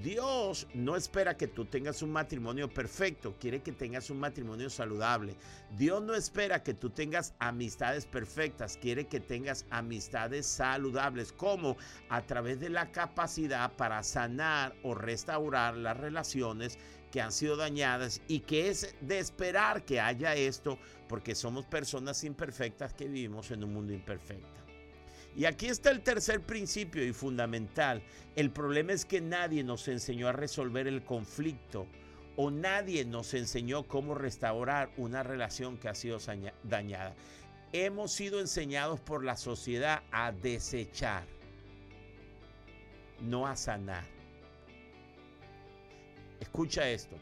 Dios 0.02 0.66
no 0.74 0.96
espera 0.96 1.36
que 1.36 1.48
tú 1.48 1.64
tengas 1.64 2.02
un 2.02 2.12
matrimonio 2.12 2.68
perfecto, 2.68 3.34
quiere 3.40 3.62
que 3.62 3.72
tengas 3.72 4.10
un 4.10 4.20
matrimonio 4.20 4.70
saludable. 4.70 5.34
Dios 5.76 6.02
no 6.02 6.14
espera 6.14 6.62
que 6.62 6.74
tú 6.74 6.90
tengas 6.90 7.34
amistades 7.38 8.06
perfectas, 8.06 8.76
quiere 8.76 9.06
que 9.06 9.18
tengas 9.18 9.64
amistades 9.70 10.46
saludables, 10.46 11.32
como 11.32 11.76
a 12.08 12.22
través 12.22 12.60
de 12.60 12.68
la 12.68 12.92
capacidad 12.92 13.72
para 13.72 14.02
sanar 14.02 14.74
o 14.82 14.94
restaurar 14.94 15.76
las 15.76 15.96
relaciones 15.96 16.78
que 17.10 17.20
han 17.20 17.32
sido 17.32 17.56
dañadas 17.56 18.20
y 18.28 18.40
que 18.40 18.68
es 18.68 18.94
de 19.00 19.18
esperar 19.18 19.84
que 19.84 20.00
haya 20.00 20.34
esto 20.34 20.78
porque 21.08 21.34
somos 21.34 21.64
personas 21.64 22.22
imperfectas 22.24 22.92
que 22.92 23.08
vivimos 23.08 23.50
en 23.50 23.64
un 23.64 23.72
mundo 23.72 23.92
imperfecto. 23.92 24.57
Y 25.36 25.44
aquí 25.44 25.66
está 25.66 25.90
el 25.90 26.02
tercer 26.02 26.40
principio 26.40 27.04
y 27.04 27.12
fundamental. 27.12 28.02
El 28.34 28.50
problema 28.50 28.92
es 28.92 29.04
que 29.04 29.20
nadie 29.20 29.62
nos 29.62 29.86
enseñó 29.88 30.28
a 30.28 30.32
resolver 30.32 30.86
el 30.86 31.04
conflicto 31.04 31.86
o 32.36 32.50
nadie 32.50 33.04
nos 33.04 33.34
enseñó 33.34 33.82
cómo 33.82 34.14
restaurar 34.14 34.90
una 34.96 35.22
relación 35.22 35.76
que 35.76 35.88
ha 35.88 35.94
sido 35.94 36.18
dañada. 36.62 37.14
Hemos 37.72 38.12
sido 38.12 38.40
enseñados 38.40 39.00
por 39.00 39.24
la 39.24 39.36
sociedad 39.36 40.02
a 40.12 40.32
desechar, 40.32 41.24
no 43.20 43.46
a 43.46 43.56
sanar. 43.56 44.04
Escucha 46.40 46.88
esto. 46.88 47.16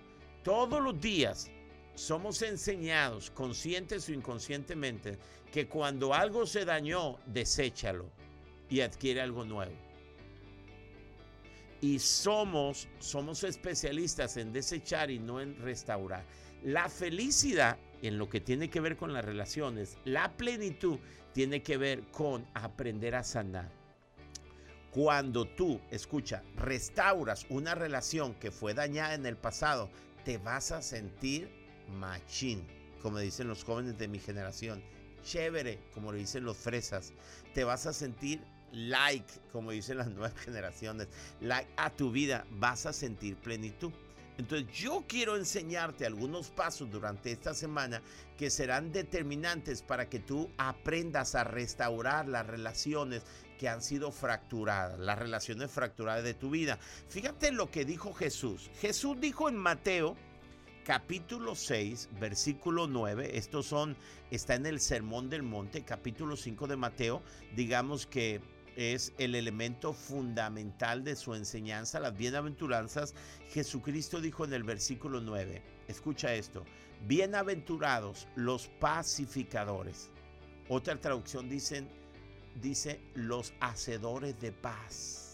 Todos 0.44 0.82
los 0.82 1.00
días 1.00 1.50
somos 1.96 2.42
enseñados, 2.42 3.30
conscientes 3.30 4.08
o 4.08 4.12
inconscientemente, 4.12 5.18
que 5.50 5.66
cuando 5.66 6.14
algo 6.14 6.46
se 6.46 6.64
dañó, 6.64 7.18
deséchalo 7.26 8.06
y 8.68 8.80
adquiere 8.82 9.22
algo 9.22 9.44
nuevo. 9.44 9.74
Y 11.80 11.98
somos, 11.98 12.88
somos 12.98 13.42
especialistas 13.44 14.36
en 14.36 14.52
desechar 14.52 15.10
y 15.10 15.18
no 15.18 15.40
en 15.40 15.58
restaurar. 15.60 16.24
La 16.62 16.88
felicidad 16.88 17.78
en 18.02 18.18
lo 18.18 18.28
que 18.28 18.40
tiene 18.40 18.68
que 18.68 18.80
ver 18.80 18.96
con 18.96 19.12
las 19.12 19.24
relaciones, 19.24 19.96
la 20.04 20.36
plenitud 20.36 20.98
tiene 21.32 21.62
que 21.62 21.76
ver 21.76 22.02
con 22.10 22.46
aprender 22.54 23.14
a 23.14 23.24
sanar. 23.24 23.70
Cuando 24.90 25.46
tú, 25.46 25.80
escucha, 25.90 26.42
restauras 26.56 27.46
una 27.50 27.74
relación 27.74 28.34
que 28.34 28.50
fue 28.50 28.74
dañada 28.74 29.14
en 29.14 29.26
el 29.26 29.36
pasado, 29.36 29.90
te 30.24 30.38
vas 30.38 30.72
a 30.72 30.82
sentir 30.82 31.50
machín, 31.88 32.66
como 33.02 33.18
dicen 33.18 33.48
los 33.48 33.64
jóvenes 33.64 33.98
de 33.98 34.08
mi 34.08 34.18
generación. 34.18 34.82
Chévere, 35.24 35.80
como 35.92 36.12
le 36.12 36.18
dicen 36.18 36.44
los 36.44 36.56
fresas. 36.56 37.12
Te 37.54 37.64
vas 37.64 37.86
a 37.86 37.92
sentir 37.92 38.40
like, 38.72 39.32
como 39.52 39.70
dicen 39.70 39.98
las 39.98 40.08
nuevas 40.10 40.34
generaciones. 40.34 41.08
Like 41.40 41.68
a 41.76 41.90
tu 41.90 42.10
vida, 42.10 42.46
vas 42.50 42.86
a 42.86 42.92
sentir 42.92 43.36
plenitud. 43.36 43.92
Entonces 44.38 44.68
yo 44.70 45.04
quiero 45.08 45.36
enseñarte 45.36 46.04
algunos 46.04 46.50
pasos 46.50 46.90
durante 46.90 47.32
esta 47.32 47.54
semana 47.54 48.02
que 48.36 48.50
serán 48.50 48.92
determinantes 48.92 49.80
para 49.82 50.10
que 50.10 50.18
tú 50.18 50.50
aprendas 50.58 51.34
a 51.34 51.44
restaurar 51.44 52.28
las 52.28 52.46
relaciones 52.46 53.22
que 53.58 53.68
han 53.68 53.80
sido 53.80 54.12
fracturadas, 54.12 54.98
las 54.98 55.18
relaciones 55.18 55.70
fracturadas 55.70 56.22
de 56.22 56.34
tu 56.34 56.50
vida. 56.50 56.78
Fíjate 57.08 57.50
lo 57.50 57.70
que 57.70 57.86
dijo 57.86 58.12
Jesús. 58.12 58.70
Jesús 58.80 59.18
dijo 59.18 59.48
en 59.48 59.56
Mateo 59.56 60.16
capítulo 60.86 61.56
6, 61.56 62.10
versículo 62.20 62.86
9, 62.86 63.36
estos 63.36 63.66
son, 63.66 63.96
está 64.30 64.54
en 64.54 64.66
el 64.66 64.78
Sermón 64.78 65.28
del 65.28 65.42
Monte, 65.42 65.82
capítulo 65.82 66.36
5 66.36 66.68
de 66.68 66.76
Mateo, 66.76 67.22
digamos 67.56 68.06
que 68.06 68.40
es 68.76 69.12
el 69.18 69.34
elemento 69.34 69.92
fundamental 69.92 71.02
de 71.02 71.16
su 71.16 71.34
enseñanza, 71.34 71.98
las 71.98 72.16
bienaventuranzas. 72.16 73.16
Jesucristo 73.50 74.20
dijo 74.20 74.44
en 74.44 74.52
el 74.52 74.62
versículo 74.62 75.20
9, 75.20 75.60
escucha 75.88 76.32
esto, 76.34 76.64
bienaventurados 77.08 78.28
los 78.36 78.68
pacificadores. 78.68 80.10
Otra 80.68 81.00
traducción 81.00 81.48
dicen, 81.48 81.88
dice 82.62 83.00
los 83.16 83.54
hacedores 83.58 84.40
de 84.40 84.52
paz 84.52 85.25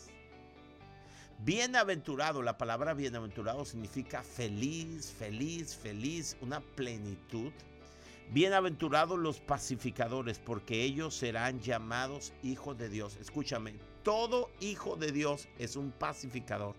Bienaventurado, 1.45 2.41
la 2.41 2.57
palabra 2.57 2.95
bienaventurado 2.95 3.65
significa 3.65 4.23
feliz, 4.23 5.11
feliz, 5.11 5.75
feliz, 5.75 6.37
una 6.41 6.61
plenitud. 6.61 7.51
Bienaventurados 8.31 9.19
los 9.19 9.41
pacificadores, 9.41 10.39
porque 10.39 10.85
ellos 10.85 11.17
serán 11.17 11.59
llamados 11.59 12.33
hijos 12.45 12.79
de 12.79 12.89
Dios. 12.89 13.17
Escúchame, 13.17 13.75
todo 14.05 14.51
hijo 14.61 14.95
de 14.95 15.11
Dios 15.11 15.49
es 15.59 15.75
un 15.75 15.91
pacificador, 15.91 16.77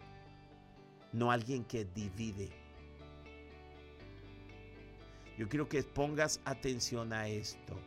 no 1.12 1.30
alguien 1.30 1.66
que 1.66 1.84
divide. 1.84 2.50
Yo 5.38 5.50
quiero 5.50 5.68
que 5.68 5.84
pongas 5.84 6.40
atención 6.46 7.12
a 7.12 7.28
esto. 7.28 7.78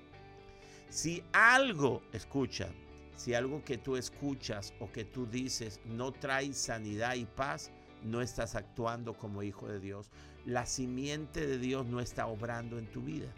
Si 0.90 1.22
algo, 1.32 2.02
escucha, 2.12 2.68
si 3.16 3.34
algo 3.34 3.64
que 3.64 3.78
tú 3.78 3.96
escuchas 3.96 4.74
o 4.78 4.92
que 4.92 5.04
tú 5.04 5.26
dices 5.26 5.80
no 5.84 6.12
trae 6.12 6.52
sanidad 6.52 7.14
y 7.14 7.24
paz, 7.24 7.70
no 8.02 8.20
estás 8.20 8.54
actuando 8.54 9.14
como 9.14 9.42
hijo 9.42 9.66
de 9.66 9.80
Dios. 9.80 10.10
La 10.44 10.66
simiente 10.66 11.46
de 11.46 11.58
Dios 11.58 11.86
no 11.86 12.00
está 12.00 12.26
obrando 12.26 12.78
en 12.78 12.86
tu 12.90 13.02
vida. 13.02 13.32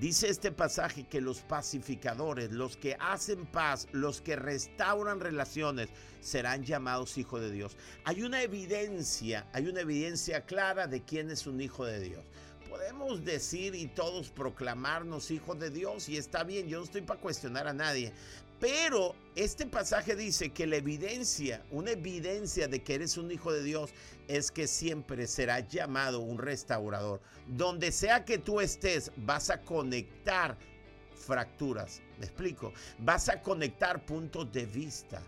Dice 0.00 0.28
este 0.28 0.50
pasaje 0.50 1.06
que 1.06 1.20
los 1.20 1.42
pacificadores, 1.42 2.50
los 2.50 2.76
que 2.76 2.96
hacen 2.98 3.46
paz, 3.46 3.86
los 3.92 4.20
que 4.20 4.36
restauran 4.36 5.20
relaciones, 5.20 5.90
serán 6.20 6.64
llamados 6.64 7.18
hijos 7.18 7.40
de 7.40 7.52
Dios. 7.52 7.76
Hay 8.04 8.22
una 8.22 8.42
evidencia, 8.42 9.46
hay 9.52 9.68
una 9.68 9.82
evidencia 9.82 10.44
clara 10.44 10.88
de 10.88 11.02
quién 11.02 11.30
es 11.30 11.46
un 11.46 11.60
hijo 11.60 11.84
de 11.84 12.00
Dios 12.00 12.24
podemos 12.72 13.22
decir 13.22 13.74
y 13.74 13.86
todos 13.86 14.30
proclamarnos 14.30 15.30
hijos 15.30 15.58
de 15.58 15.68
Dios 15.68 16.08
y 16.08 16.16
está 16.16 16.42
bien, 16.42 16.68
yo 16.68 16.78
no 16.78 16.84
estoy 16.84 17.02
para 17.02 17.20
cuestionar 17.20 17.68
a 17.68 17.74
nadie. 17.74 18.14
Pero 18.60 19.14
este 19.36 19.66
pasaje 19.66 20.16
dice 20.16 20.52
que 20.52 20.66
la 20.66 20.76
evidencia, 20.76 21.62
una 21.70 21.90
evidencia 21.90 22.68
de 22.68 22.82
que 22.82 22.94
eres 22.94 23.18
un 23.18 23.30
hijo 23.30 23.52
de 23.52 23.62
Dios 23.62 23.90
es 24.26 24.50
que 24.50 24.66
siempre 24.66 25.26
será 25.26 25.60
llamado 25.60 26.20
un 26.20 26.38
restaurador. 26.38 27.20
Donde 27.46 27.92
sea 27.92 28.24
que 28.24 28.38
tú 28.38 28.58
estés, 28.58 29.12
vas 29.16 29.50
a 29.50 29.60
conectar 29.60 30.56
fracturas. 31.14 32.00
¿Me 32.18 32.24
explico? 32.24 32.72
Vas 33.00 33.28
a 33.28 33.42
conectar 33.42 34.06
puntos 34.06 34.50
de 34.50 34.64
vista 34.64 35.20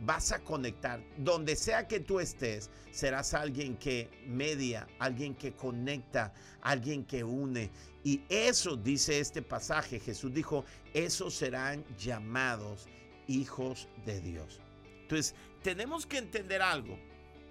vas 0.00 0.32
a 0.32 0.38
conectar. 0.40 1.02
Donde 1.16 1.56
sea 1.56 1.86
que 1.86 2.00
tú 2.00 2.20
estés, 2.20 2.70
serás 2.90 3.34
alguien 3.34 3.76
que 3.76 4.08
media, 4.26 4.86
alguien 4.98 5.34
que 5.34 5.52
conecta, 5.52 6.32
alguien 6.62 7.04
que 7.04 7.24
une. 7.24 7.70
Y 8.04 8.22
eso 8.28 8.76
dice 8.76 9.20
este 9.20 9.42
pasaje. 9.42 10.00
Jesús 10.00 10.32
dijo, 10.32 10.64
esos 10.94 11.34
serán 11.34 11.84
llamados 11.98 12.86
hijos 13.26 13.88
de 14.04 14.20
Dios. 14.20 14.60
Entonces, 15.02 15.34
tenemos 15.62 16.06
que 16.06 16.18
entender 16.18 16.62
algo, 16.62 16.98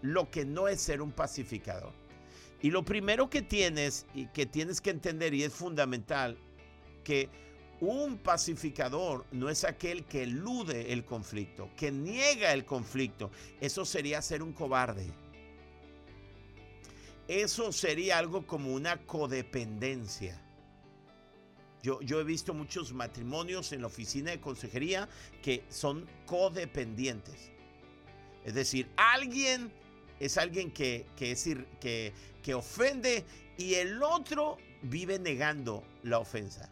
lo 0.02 0.30
que 0.30 0.46
no 0.46 0.68
es 0.68 0.82
ser 0.82 1.02
un 1.02 1.12
pacificador. 1.12 1.94
Y 2.62 2.72
lo 2.72 2.84
primero 2.84 3.30
que 3.30 3.42
tienes 3.42 4.06
y 4.16 4.28
que 4.28 4.46
tienes 4.46 4.82
que 4.82 4.90
entender 4.90 5.34
y 5.34 5.44
es 5.44 5.54
fundamental 5.54 6.38
que 7.04 7.30
un 7.80 8.18
pacificador 8.18 9.26
no 9.32 9.50
es 9.50 9.64
aquel 9.64 10.06
que 10.06 10.24
elude 10.24 10.92
el 10.94 11.06
conflicto, 11.06 11.70
que 11.76 11.92
niega 11.92 12.54
el 12.54 12.66
conflicto. 12.66 13.30
Eso 13.62 13.86
sería 13.86 14.22
ser 14.22 14.42
un 14.42 14.54
cobarde. 14.54 15.08
Eso 17.28 17.72
sería 17.72 18.18
algo 18.18 18.48
como 18.48 18.74
una 18.74 18.98
codependencia. 19.06 20.42
Yo, 21.84 22.02
yo, 22.02 22.20
he 22.20 22.24
visto 22.24 22.54
muchos 22.54 22.94
matrimonios 22.94 23.72
en 23.72 23.82
la 23.82 23.88
oficina 23.88 24.32
de 24.32 24.42
consejería 24.42 25.08
que 25.44 25.64
son 25.70 26.08
codependientes. 26.26 27.52
Es 28.44 28.56
decir, 28.56 28.90
alguien 28.96 29.72
es 30.20 30.38
alguien 30.38 30.72
que, 30.72 31.06
que, 31.16 31.36
que, 31.80 32.14
que 32.42 32.54
ofende 32.56 33.24
y 33.58 33.76
el 33.76 34.02
otro 34.02 34.58
vive 34.82 35.20
negando 35.20 35.84
la 36.02 36.18
ofensa 36.18 36.72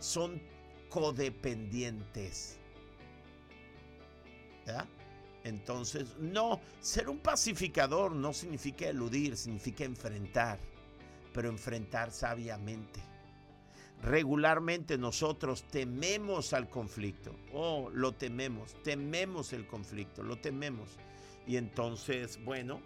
son 0.00 0.42
codependientes. 0.88 2.58
Entonces, 5.42 6.16
no, 6.18 6.60
ser 6.80 7.08
un 7.08 7.18
pacificador 7.18 8.12
no 8.12 8.32
significa 8.32 8.88
eludir, 8.88 9.36
significa 9.36 9.84
enfrentar, 9.84 10.58
pero 11.32 11.48
enfrentar 11.48 12.12
sabiamente. 12.12 13.00
Regularmente 14.02 14.96
nosotros 14.96 15.64
tememos 15.64 16.52
al 16.52 16.68
conflicto. 16.68 17.34
Oh, 17.52 17.90
lo 17.92 18.12
tememos, 18.12 18.74
tememos 18.82 19.52
el 19.52 19.66
conflicto, 19.66 20.22
lo 20.22 20.36
tememos. 20.36 20.88
Y 21.46 21.56
entonces, 21.56 22.42
bueno, 22.44 22.80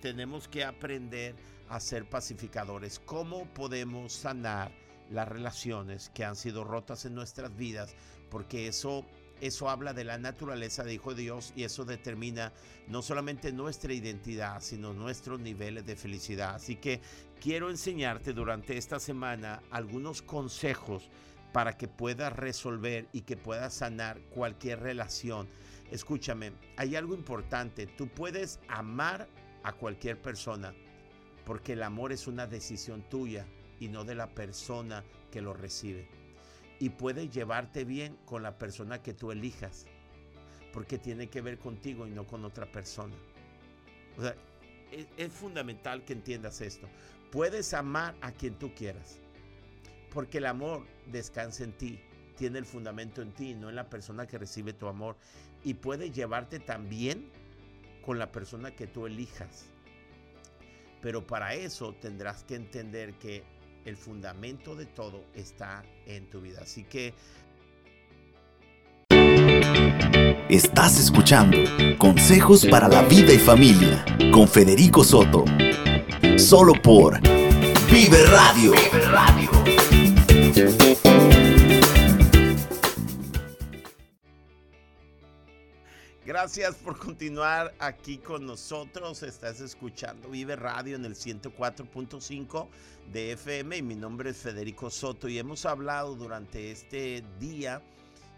tenemos 0.00 0.48
que 0.48 0.64
aprender 0.64 1.34
a 1.68 1.80
ser 1.80 2.08
pacificadores. 2.08 2.98
¿Cómo 3.00 3.46
podemos 3.52 4.12
sanar 4.12 4.72
las 5.10 5.28
relaciones 5.28 6.10
que 6.14 6.24
han 6.24 6.36
sido 6.36 6.64
rotas 6.64 7.04
en 7.04 7.14
nuestras 7.14 7.56
vidas, 7.56 7.94
porque 8.30 8.66
eso 8.66 9.04
eso 9.40 9.70
habla 9.70 9.94
de 9.94 10.04
la 10.04 10.18
naturaleza 10.18 10.84
de 10.84 10.94
Hijo 10.94 11.14
de 11.14 11.22
Dios 11.22 11.52
y 11.56 11.64
eso 11.64 11.84
determina 11.84 12.52
no 12.88 13.00
solamente 13.00 13.52
nuestra 13.52 13.92
identidad, 13.94 14.60
sino 14.60 14.92
nuestros 14.92 15.40
niveles 15.40 15.86
de 15.86 15.96
felicidad. 15.96 16.56
Así 16.56 16.76
que 16.76 17.00
quiero 17.40 17.70
enseñarte 17.70 18.34
durante 18.34 18.76
esta 18.76 19.00
semana 19.00 19.62
algunos 19.70 20.20
consejos 20.20 21.08
para 21.52 21.76
que 21.76 21.88
puedas 21.88 22.34
resolver 22.34 23.08
y 23.12 23.22
que 23.22 23.36
puedas 23.36 23.74
sanar 23.74 24.20
cualquier 24.28 24.80
relación. 24.80 25.48
Escúchame, 25.90 26.52
hay 26.76 26.94
algo 26.94 27.14
importante, 27.14 27.86
tú 27.86 28.08
puedes 28.08 28.60
amar 28.68 29.26
a 29.62 29.72
cualquier 29.72 30.20
persona 30.20 30.74
porque 31.44 31.72
el 31.72 31.82
amor 31.82 32.12
es 32.12 32.26
una 32.26 32.46
decisión 32.46 33.02
tuya 33.08 33.46
y 33.80 33.88
no 33.88 34.04
de 34.04 34.14
la 34.14 34.28
persona 34.28 35.02
que 35.32 35.40
lo 35.40 35.54
recibe. 35.54 36.06
Y 36.78 36.90
puede 36.90 37.28
llevarte 37.28 37.84
bien 37.84 38.16
con 38.24 38.42
la 38.42 38.56
persona 38.58 39.02
que 39.02 39.14
tú 39.14 39.32
elijas, 39.32 39.86
porque 40.72 40.98
tiene 40.98 41.28
que 41.28 41.40
ver 41.40 41.58
contigo 41.58 42.06
y 42.06 42.10
no 42.10 42.26
con 42.26 42.44
otra 42.44 42.70
persona. 42.70 43.14
O 44.16 44.22
sea, 44.22 44.36
es, 44.92 45.06
es 45.16 45.32
fundamental 45.32 46.04
que 46.04 46.12
entiendas 46.12 46.60
esto. 46.60 46.88
Puedes 47.32 47.74
amar 47.74 48.14
a 48.20 48.32
quien 48.32 48.54
tú 48.54 48.72
quieras, 48.74 49.18
porque 50.12 50.38
el 50.38 50.46
amor 50.46 50.86
descansa 51.06 51.64
en 51.64 51.72
ti, 51.72 52.00
tiene 52.36 52.58
el 52.58 52.66
fundamento 52.66 53.22
en 53.22 53.32
ti, 53.32 53.54
no 53.54 53.68
en 53.68 53.76
la 53.76 53.88
persona 53.88 54.26
que 54.26 54.38
recibe 54.38 54.72
tu 54.72 54.86
amor. 54.86 55.16
Y 55.64 55.74
puede 55.74 56.10
llevarte 56.10 56.58
también 56.58 57.30
con 58.02 58.18
la 58.18 58.32
persona 58.32 58.74
que 58.74 58.86
tú 58.86 59.06
elijas. 59.06 59.66
Pero 61.02 61.26
para 61.26 61.54
eso 61.54 61.94
tendrás 61.94 62.44
que 62.44 62.54
entender 62.54 63.14
que 63.14 63.44
el 63.84 63.96
fundamento 63.96 64.74
de 64.74 64.86
todo 64.86 65.24
está 65.34 65.82
en 66.06 66.26
tu 66.28 66.40
vida. 66.40 66.60
Así 66.62 66.84
que... 66.84 67.14
Estás 70.48 70.98
escuchando 70.98 71.56
Consejos 71.96 72.66
para 72.66 72.88
la 72.88 73.02
Vida 73.02 73.32
y 73.32 73.38
Familia 73.38 74.04
con 74.32 74.48
Federico 74.48 75.04
Soto. 75.04 75.44
Solo 76.36 76.72
por 76.82 77.20
Vive 77.90 78.26
Radio. 78.26 78.72
Vive 78.72 79.06
Radio. 79.06 79.59
Gracias 86.40 86.76
por 86.76 86.98
continuar 86.98 87.74
aquí 87.78 88.16
con 88.16 88.46
nosotros. 88.46 89.22
Estás 89.22 89.60
escuchando 89.60 90.30
Vive 90.30 90.56
Radio 90.56 90.96
en 90.96 91.04
el 91.04 91.14
104.5 91.14 92.66
de 93.12 93.32
FM 93.32 93.76
y 93.76 93.82
mi 93.82 93.94
nombre 93.94 94.30
es 94.30 94.38
Federico 94.38 94.88
Soto 94.88 95.28
y 95.28 95.38
hemos 95.38 95.66
hablado 95.66 96.14
durante 96.14 96.70
este 96.70 97.22
día 97.38 97.82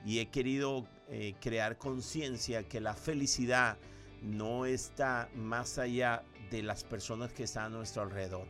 y 0.05 0.19
he 0.19 0.27
querido 0.27 0.85
eh, 1.11 1.37
crear 1.41 1.79
conciencia 1.79 2.65
que 2.65 2.81
la 2.81 2.95
felicidad 2.95 3.79
no 4.21 4.67
está 4.67 5.29
más 5.37 5.79
allá 5.79 6.25
de 6.51 6.65
las 6.65 6.83
personas 6.83 7.33
que 7.33 7.45
están 7.45 7.67
a 7.67 7.77
nuestro 7.77 8.03
alrededor. 8.03 8.49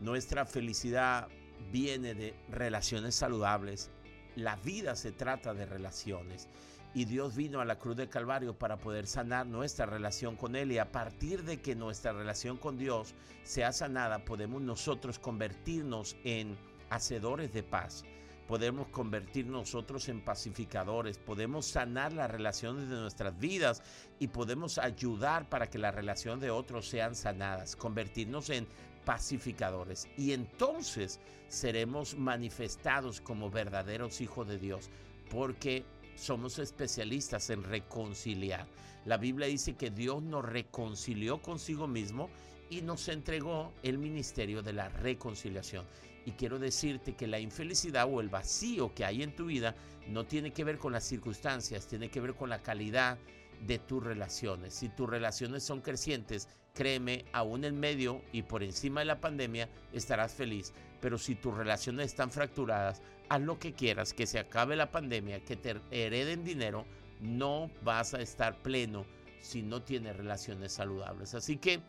Nuestra 0.00 0.44
felicidad 0.44 1.28
viene 1.70 2.14
de 2.14 2.34
relaciones 2.50 3.14
saludables. 3.14 3.90
La 4.34 4.56
vida 4.56 4.96
se 4.96 5.12
trata 5.12 5.54
de 5.54 5.66
relaciones 5.66 6.48
y 6.94 7.04
Dios 7.04 7.36
vino 7.36 7.60
a 7.60 7.64
la 7.64 7.78
cruz 7.78 7.96
de 7.96 8.08
Calvario 8.08 8.58
para 8.58 8.78
poder 8.78 9.06
sanar 9.06 9.46
nuestra 9.46 9.86
relación 9.86 10.36
con 10.36 10.56
Él 10.56 10.72
y 10.72 10.78
a 10.78 10.90
partir 10.90 11.44
de 11.44 11.60
que 11.60 11.74
nuestra 11.74 12.12
relación 12.12 12.56
con 12.56 12.78
Dios 12.78 13.14
sea 13.44 13.72
sanada, 13.72 14.24
podemos 14.24 14.62
nosotros 14.62 15.18
convertirnos 15.18 16.16
en 16.24 16.56
hacedores 16.90 17.52
de 17.52 17.62
paz. 17.62 18.04
Podemos 18.46 18.88
convertir 18.88 19.46
nosotros 19.46 20.08
en 20.08 20.24
pacificadores, 20.24 21.18
podemos 21.18 21.66
sanar 21.66 22.14
las 22.14 22.30
relaciones 22.30 22.88
de 22.88 22.96
nuestras 22.96 23.38
vidas 23.38 23.82
y 24.18 24.28
podemos 24.28 24.78
ayudar 24.78 25.50
para 25.50 25.68
que 25.68 25.76
las 25.76 25.94
relaciones 25.94 26.40
de 26.40 26.50
otros 26.50 26.88
sean 26.88 27.14
sanadas, 27.14 27.76
convertirnos 27.76 28.48
en 28.48 28.66
pacificadores. 29.04 30.08
Y 30.16 30.32
entonces 30.32 31.20
seremos 31.48 32.16
manifestados 32.16 33.20
como 33.20 33.50
verdaderos 33.50 34.22
hijos 34.22 34.48
de 34.48 34.58
Dios, 34.58 34.88
porque 35.30 35.84
somos 36.18 36.58
especialistas 36.58 37.50
en 37.50 37.62
reconciliar. 37.62 38.66
La 39.04 39.16
Biblia 39.16 39.46
dice 39.46 39.74
que 39.74 39.90
Dios 39.90 40.22
nos 40.22 40.44
reconcilió 40.44 41.40
consigo 41.40 41.86
mismo 41.86 42.28
y 42.68 42.82
nos 42.82 43.08
entregó 43.08 43.72
el 43.82 43.98
ministerio 43.98 44.62
de 44.62 44.72
la 44.72 44.88
reconciliación. 44.88 45.86
Y 46.26 46.32
quiero 46.32 46.58
decirte 46.58 47.14
que 47.14 47.26
la 47.26 47.40
infelicidad 47.40 48.06
o 48.10 48.20
el 48.20 48.28
vacío 48.28 48.92
que 48.94 49.04
hay 49.04 49.22
en 49.22 49.34
tu 49.34 49.46
vida 49.46 49.74
no 50.08 50.26
tiene 50.26 50.52
que 50.52 50.64
ver 50.64 50.78
con 50.78 50.92
las 50.92 51.04
circunstancias, 51.04 51.86
tiene 51.86 52.10
que 52.10 52.20
ver 52.20 52.34
con 52.34 52.50
la 52.50 52.62
calidad 52.62 53.18
de 53.66 53.78
tus 53.78 54.02
relaciones. 54.02 54.74
Si 54.74 54.88
tus 54.88 55.08
relaciones 55.08 55.62
son 55.62 55.80
crecientes, 55.80 56.48
créeme, 56.74 57.24
aún 57.32 57.64
en 57.64 57.78
medio 57.80 58.20
y 58.32 58.42
por 58.42 58.62
encima 58.62 59.00
de 59.00 59.06
la 59.06 59.20
pandemia 59.20 59.68
estarás 59.92 60.32
feliz. 60.32 60.72
Pero 61.00 61.18
si 61.18 61.34
tus 61.34 61.56
relaciones 61.56 62.06
están 62.06 62.30
fracturadas, 62.30 63.02
haz 63.28 63.40
lo 63.40 63.58
que 63.58 63.72
quieras, 63.72 64.12
que 64.12 64.26
se 64.26 64.38
acabe 64.38 64.76
la 64.76 64.90
pandemia, 64.90 65.44
que 65.44 65.56
te 65.56 65.80
hereden 65.90 66.44
dinero, 66.44 66.86
no 67.20 67.70
vas 67.82 68.14
a 68.14 68.20
estar 68.20 68.56
pleno 68.62 69.04
si 69.40 69.62
no 69.62 69.82
tienes 69.82 70.16
relaciones 70.16 70.72
saludables. 70.72 71.34
Así 71.34 71.56
que 71.56 71.80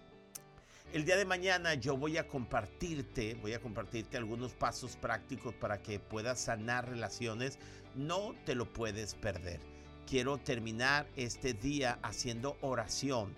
el 0.91 1.05
día 1.05 1.17
de 1.17 1.25
mañana 1.25 1.75
yo 1.75 1.95
voy 1.97 2.17
a 2.17 2.27
compartirte, 2.27 3.35
voy 3.35 3.53
a 3.53 3.59
compartirte 3.59 4.17
algunos 4.17 4.53
pasos 4.53 4.95
prácticos 4.95 5.53
para 5.53 5.81
que 5.81 5.99
puedas 5.99 6.39
sanar 6.39 6.89
relaciones. 6.89 7.59
No 7.95 8.33
te 8.45 8.55
lo 8.55 8.71
puedes 8.71 9.13
perder. 9.13 9.59
Quiero 10.07 10.39
terminar 10.39 11.07
este 11.15 11.53
día 11.53 11.99
haciendo 12.01 12.57
oración 12.61 13.35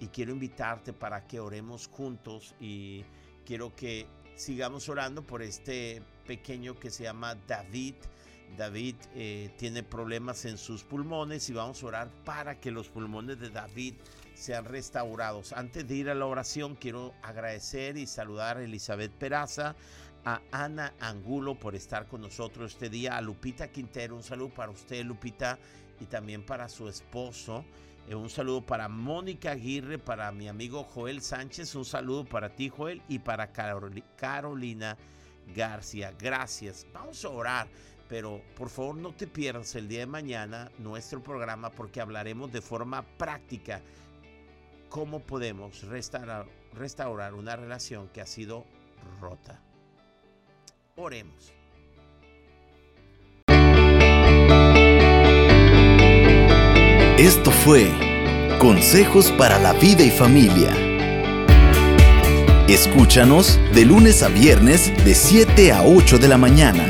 y 0.00 0.06
quiero 0.08 0.32
invitarte 0.32 0.94
para 0.94 1.26
que 1.26 1.40
oremos 1.40 1.88
juntos 1.88 2.54
y 2.58 3.04
quiero 3.44 3.74
que 3.76 4.06
sigamos 4.36 4.88
orando 4.88 5.22
por 5.22 5.42
este 5.42 6.02
pequeño 6.26 6.78
que 6.78 6.90
se 6.90 7.04
llama 7.04 7.36
David. 7.46 7.94
David 8.56 8.96
eh, 9.14 9.50
tiene 9.58 9.82
problemas 9.82 10.44
en 10.44 10.58
sus 10.58 10.84
pulmones 10.84 11.48
y 11.50 11.52
vamos 11.52 11.82
a 11.82 11.86
orar 11.86 12.10
para 12.24 12.60
que 12.60 12.70
los 12.70 12.88
pulmones 12.88 13.40
de 13.40 13.50
David 13.50 13.94
sean 14.34 14.64
restaurados. 14.64 15.52
Antes 15.52 15.86
de 15.88 15.94
ir 15.94 16.10
a 16.10 16.14
la 16.14 16.26
oración, 16.26 16.76
quiero 16.76 17.14
agradecer 17.22 17.96
y 17.96 18.06
saludar 18.06 18.58
a 18.58 18.64
Elizabeth 18.64 19.12
Peraza, 19.12 19.74
a 20.24 20.40
Ana 20.52 20.94
Angulo 21.00 21.58
por 21.58 21.74
estar 21.74 22.06
con 22.06 22.20
nosotros 22.20 22.72
este 22.72 22.88
día, 22.88 23.16
a 23.16 23.20
Lupita 23.20 23.68
Quintero, 23.68 24.16
un 24.16 24.22
saludo 24.22 24.50
para 24.54 24.72
usted, 24.72 25.04
Lupita, 25.04 25.58
y 26.00 26.06
también 26.06 26.44
para 26.44 26.68
su 26.68 26.88
esposo. 26.88 27.64
Eh, 28.06 28.14
un 28.14 28.28
saludo 28.28 28.60
para 28.60 28.88
Mónica 28.88 29.52
Aguirre, 29.52 29.98
para 29.98 30.30
mi 30.30 30.46
amigo 30.48 30.84
Joel 30.84 31.22
Sánchez, 31.22 31.74
un 31.74 31.84
saludo 31.84 32.24
para 32.24 32.50
ti, 32.50 32.68
Joel, 32.68 33.02
y 33.08 33.18
para 33.18 33.50
Carolina 33.52 34.98
García. 35.54 36.12
Gracias. 36.18 36.86
Vamos 36.92 37.24
a 37.24 37.30
orar, 37.30 37.68
pero 38.08 38.42
por 38.56 38.68
favor 38.68 38.96
no 38.96 39.14
te 39.14 39.26
pierdas 39.26 39.74
el 39.74 39.88
día 39.88 40.00
de 40.00 40.06
mañana 40.06 40.70
nuestro 40.78 41.22
programa 41.22 41.70
porque 41.70 42.00
hablaremos 42.00 42.52
de 42.52 42.60
forma 42.60 43.02
práctica 43.16 43.80
cómo 44.90 45.20
podemos 45.20 45.82
restaurar, 45.84 46.46
restaurar 46.74 47.34
una 47.34 47.56
relación 47.56 48.08
que 48.08 48.20
ha 48.20 48.26
sido 48.26 48.64
rota. 49.20 49.62
Oremos. 50.96 51.52
Esto 57.18 57.52
fue 57.52 57.92
Consejos 58.58 59.30
para 59.38 59.60
la 59.60 59.72
vida 59.72 60.02
y 60.02 60.10
familia. 60.10 60.74
Escúchanos 62.66 63.60
de 63.72 63.84
lunes 63.84 64.24
a 64.24 64.28
viernes 64.28 64.92
de 65.04 65.14
7 65.14 65.70
a 65.70 65.84
8 65.84 66.18
de 66.18 66.26
la 66.26 66.38
mañana. 66.38 66.84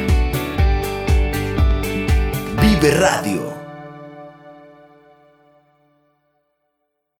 Vive 2.62 2.90
Radio 2.92 3.53